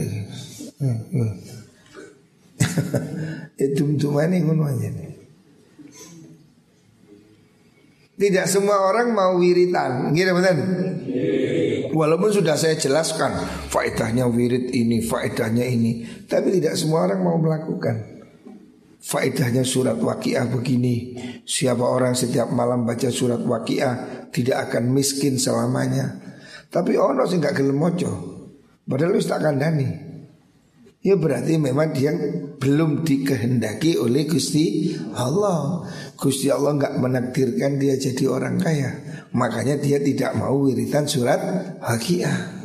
Itu 3.59 3.83
dumane 3.99 4.37
ngono 4.39 4.71
aja. 4.71 4.91
Tidak 8.15 8.47
semua 8.47 8.87
orang 8.87 9.11
mau 9.11 9.35
wiritan, 9.43 10.15
gitu 10.15 10.31
betul? 10.31 10.59
Walaupun 11.95 12.35
sudah 12.35 12.59
saya 12.59 12.75
jelaskan 12.75 13.39
faedahnya 13.71 14.27
wirid 14.27 14.75
ini, 14.75 14.99
faedahnya 14.99 15.63
ini, 15.63 16.03
tapi 16.27 16.59
tidak 16.59 16.75
semua 16.75 17.07
orang 17.07 17.23
mau 17.23 17.39
melakukan. 17.39 18.19
Faedahnya 18.99 19.63
surat 19.63 20.01
waqiah 20.03 20.51
begini, 20.51 21.15
siapa 21.47 21.87
orang 21.87 22.19
setiap 22.19 22.51
malam 22.51 22.83
baca 22.83 23.15
surat 23.15 23.39
waqiah 23.39 24.27
tidak 24.35 24.71
akan 24.71 24.91
miskin 24.91 25.39
selamanya. 25.39 26.19
Tapi 26.67 26.99
ono 26.99 27.23
sih 27.31 27.39
nggak 27.39 27.55
gelem 27.55 27.79
mojo, 27.79 28.11
padahal 28.83 29.15
wis 29.15 29.31
tak. 29.31 29.47
Ya 31.05 31.21
berarti 31.21 31.61
memang 31.61 31.93
dia 31.93 32.17
belum 32.57 33.05
dikehendaki 33.05 34.01
oleh 34.01 34.25
Gusti 34.25 34.97
Allah. 35.13 35.85
Gusti 36.17 36.49
Allah 36.49 36.81
nggak 36.81 36.97
menakdirkan 36.97 37.77
dia 37.77 38.01
jadi 38.01 38.25
orang 38.25 38.57
kaya. 38.57 39.05
Makanya 39.37 39.77
dia 39.77 40.01
tidak 40.01 40.33
mau 40.41 40.65
wiritan 40.65 41.05
surat 41.05 41.77
Hakiyah. 41.85 42.65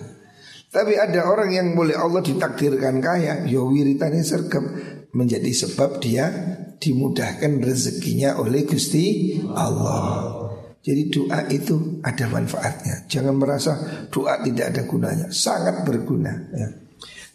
Tapi 0.71 0.95
ada 0.95 1.27
orang 1.27 1.51
yang 1.51 1.67
boleh 1.75 1.99
Allah 1.99 2.23
ditakdirkan 2.23 3.03
kaya, 3.03 3.43
ya 3.43 3.59
wiritannya 3.59 4.23
sergap 4.23 4.63
menjadi 5.11 5.51
sebab 5.51 5.99
dia 5.99 6.31
dimudahkan 6.79 7.59
rezekinya 7.59 8.39
oleh 8.39 8.63
Gusti 8.63 9.35
Allah. 9.51 10.47
Jadi 10.79 11.11
doa 11.11 11.43
itu 11.51 11.99
ada 12.07 12.23
manfaatnya. 12.31 13.03
Jangan 13.11 13.35
merasa 13.35 13.73
doa 14.07 14.39
tidak 14.47 14.71
ada 14.71 14.87
gunanya, 14.87 15.27
sangat 15.27 15.83
berguna. 15.83 16.31
Ya. 16.55 16.88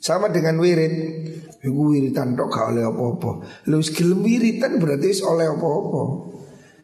Sama 0.05 0.29
dengan 0.29 0.61
wirid. 0.61 0.95
Iku 1.65 1.97
wiritan 1.97 2.37
tok 2.37 2.53
gak 2.53 2.77
oleh 2.77 2.85
apa-apa. 2.85 3.31
Lu 3.73 3.81
gelem 3.81 4.21
wiritan 4.21 4.77
berarti 4.77 5.17
oleh 5.25 5.49
apa-apa. 5.49 6.03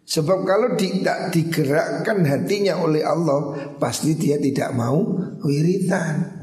Sebab 0.09 0.39
kalau 0.49 0.73
tidak 0.81 1.29
digerakkan 1.29 2.25
hatinya 2.25 2.81
oleh 2.81 3.05
Allah, 3.05 3.77
pasti 3.77 4.16
dia 4.16 4.41
tidak 4.41 4.73
mau 4.73 5.05
wiritan. 5.45 6.41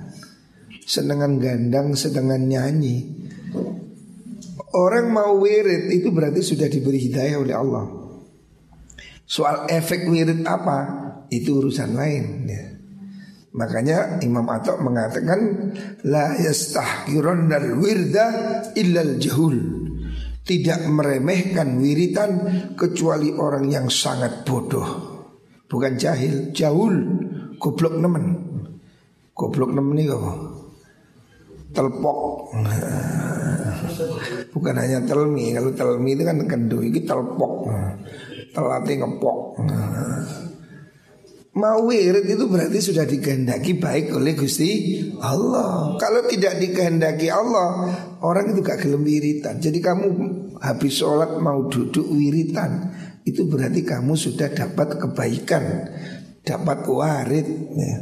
Senengan 0.85 1.41
gandang, 1.41 1.97
sedangkan 1.97 2.45
nyanyi. 2.45 3.25
Orang 4.77 5.09
mau 5.09 5.41
wirid 5.41 5.89
itu 5.89 6.13
berarti 6.13 6.45
sudah 6.45 6.69
diberi 6.69 7.01
hidayah 7.09 7.41
oleh 7.41 7.57
Allah. 7.57 7.85
Soal 9.25 9.65
efek 9.65 10.05
wirid 10.05 10.45
apa? 10.45 10.77
Itu 11.33 11.57
urusan 11.57 11.97
lain. 11.97 12.25
Ya. 12.45 12.76
Makanya 13.57 14.21
Imam 14.21 14.45
Atok 14.45 14.85
mengatakan 14.85 15.73
la 16.05 16.37
dal 16.37 17.67
wirda 17.81 18.25
illal 18.77 19.17
jahul. 19.17 19.57
Tidak 20.47 20.87
meremehkan 20.87 21.75
wiritan 21.75 22.31
kecuali 22.79 23.35
orang 23.35 23.67
yang 23.67 23.91
sangat 23.91 24.47
bodoh. 24.47 25.17
Bukan 25.67 25.99
jahil, 25.99 26.55
jahul, 26.55 26.95
goblok 27.59 27.99
nemen. 27.99 28.25
Goblok 29.35 29.75
nemen 29.75 30.07
apa? 30.07 30.31
Telpok. 31.75 32.19
Bukan 34.55 34.75
hanya 34.79 35.03
telmi, 35.03 35.51
kalau 35.51 35.75
telmi 35.75 36.15
itu 36.15 36.23
kan 36.23 36.39
kendu, 36.47 36.79
ini 36.79 37.03
telpok. 37.03 37.67
Telatih 38.55 39.03
ngepok. 39.03 39.39
Mau 41.57 41.89
wirid 41.89 42.29
itu 42.29 42.45
berarti 42.45 42.77
sudah 42.77 43.09
dikehendaki 43.09 43.81
baik 43.81 44.13
oleh 44.13 44.37
Gusti 44.37 45.01
Allah. 45.17 45.97
Kalau 45.97 46.21
tidak 46.29 46.61
dikehendaki 46.61 47.33
Allah, 47.33 47.89
orang 48.21 48.53
itu 48.53 48.61
gak 48.61 48.85
gelem 48.85 49.01
wiritan. 49.01 49.57
Jadi 49.57 49.81
kamu 49.81 50.07
habis 50.61 51.01
sholat 51.01 51.41
mau 51.41 51.65
duduk 51.65 52.05
wiritan, 52.13 52.93
itu 53.25 53.49
berarti 53.49 53.81
kamu 53.81 54.13
sudah 54.13 54.53
dapat 54.53 55.01
kebaikan, 55.01 55.65
dapat 56.45 56.85
warid. 56.85 57.47
Ya. 57.73 57.97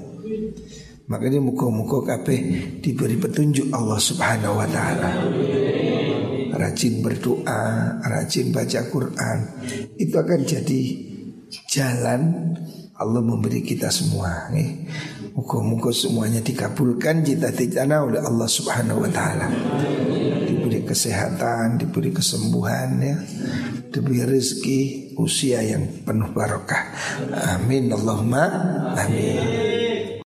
Makanya 1.07 1.39
muka-muka 1.39 2.03
kabeh 2.03 2.39
diberi 2.83 3.15
petunjuk 3.15 3.71
Allah 3.71 3.99
Subhanahu 4.03 4.59
wa 4.59 4.67
taala. 4.67 5.11
Rajin 6.55 6.99
berdoa, 6.99 7.63
rajin 8.03 8.51
baca 8.51 8.83
Quran, 8.91 9.37
itu 9.95 10.15
akan 10.15 10.41
jadi 10.43 10.81
jalan 11.69 12.21
Allah 12.95 13.19
memberi 13.19 13.59
kita 13.59 13.91
semua 13.91 14.47
nih. 14.55 14.87
Muka-muka 15.35 15.91
semuanya 15.91 16.39
dikabulkan 16.39 17.27
cita-citanya 17.27 18.07
oleh 18.07 18.23
Allah 18.23 18.47
Subhanahu 18.47 19.03
wa 19.03 19.11
taala. 19.11 19.51
Diberi 20.47 20.87
kesehatan, 20.87 21.75
diberi 21.75 22.15
kesembuhan 22.15 22.95
ya. 23.03 23.19
Diberi 23.91 24.23
rezeki 24.23 25.11
usia 25.19 25.59
yang 25.59 26.07
penuh 26.07 26.31
barokah. 26.31 26.95
Amin 27.59 27.91
Allahumma 27.91 28.43
amin. 28.95 29.74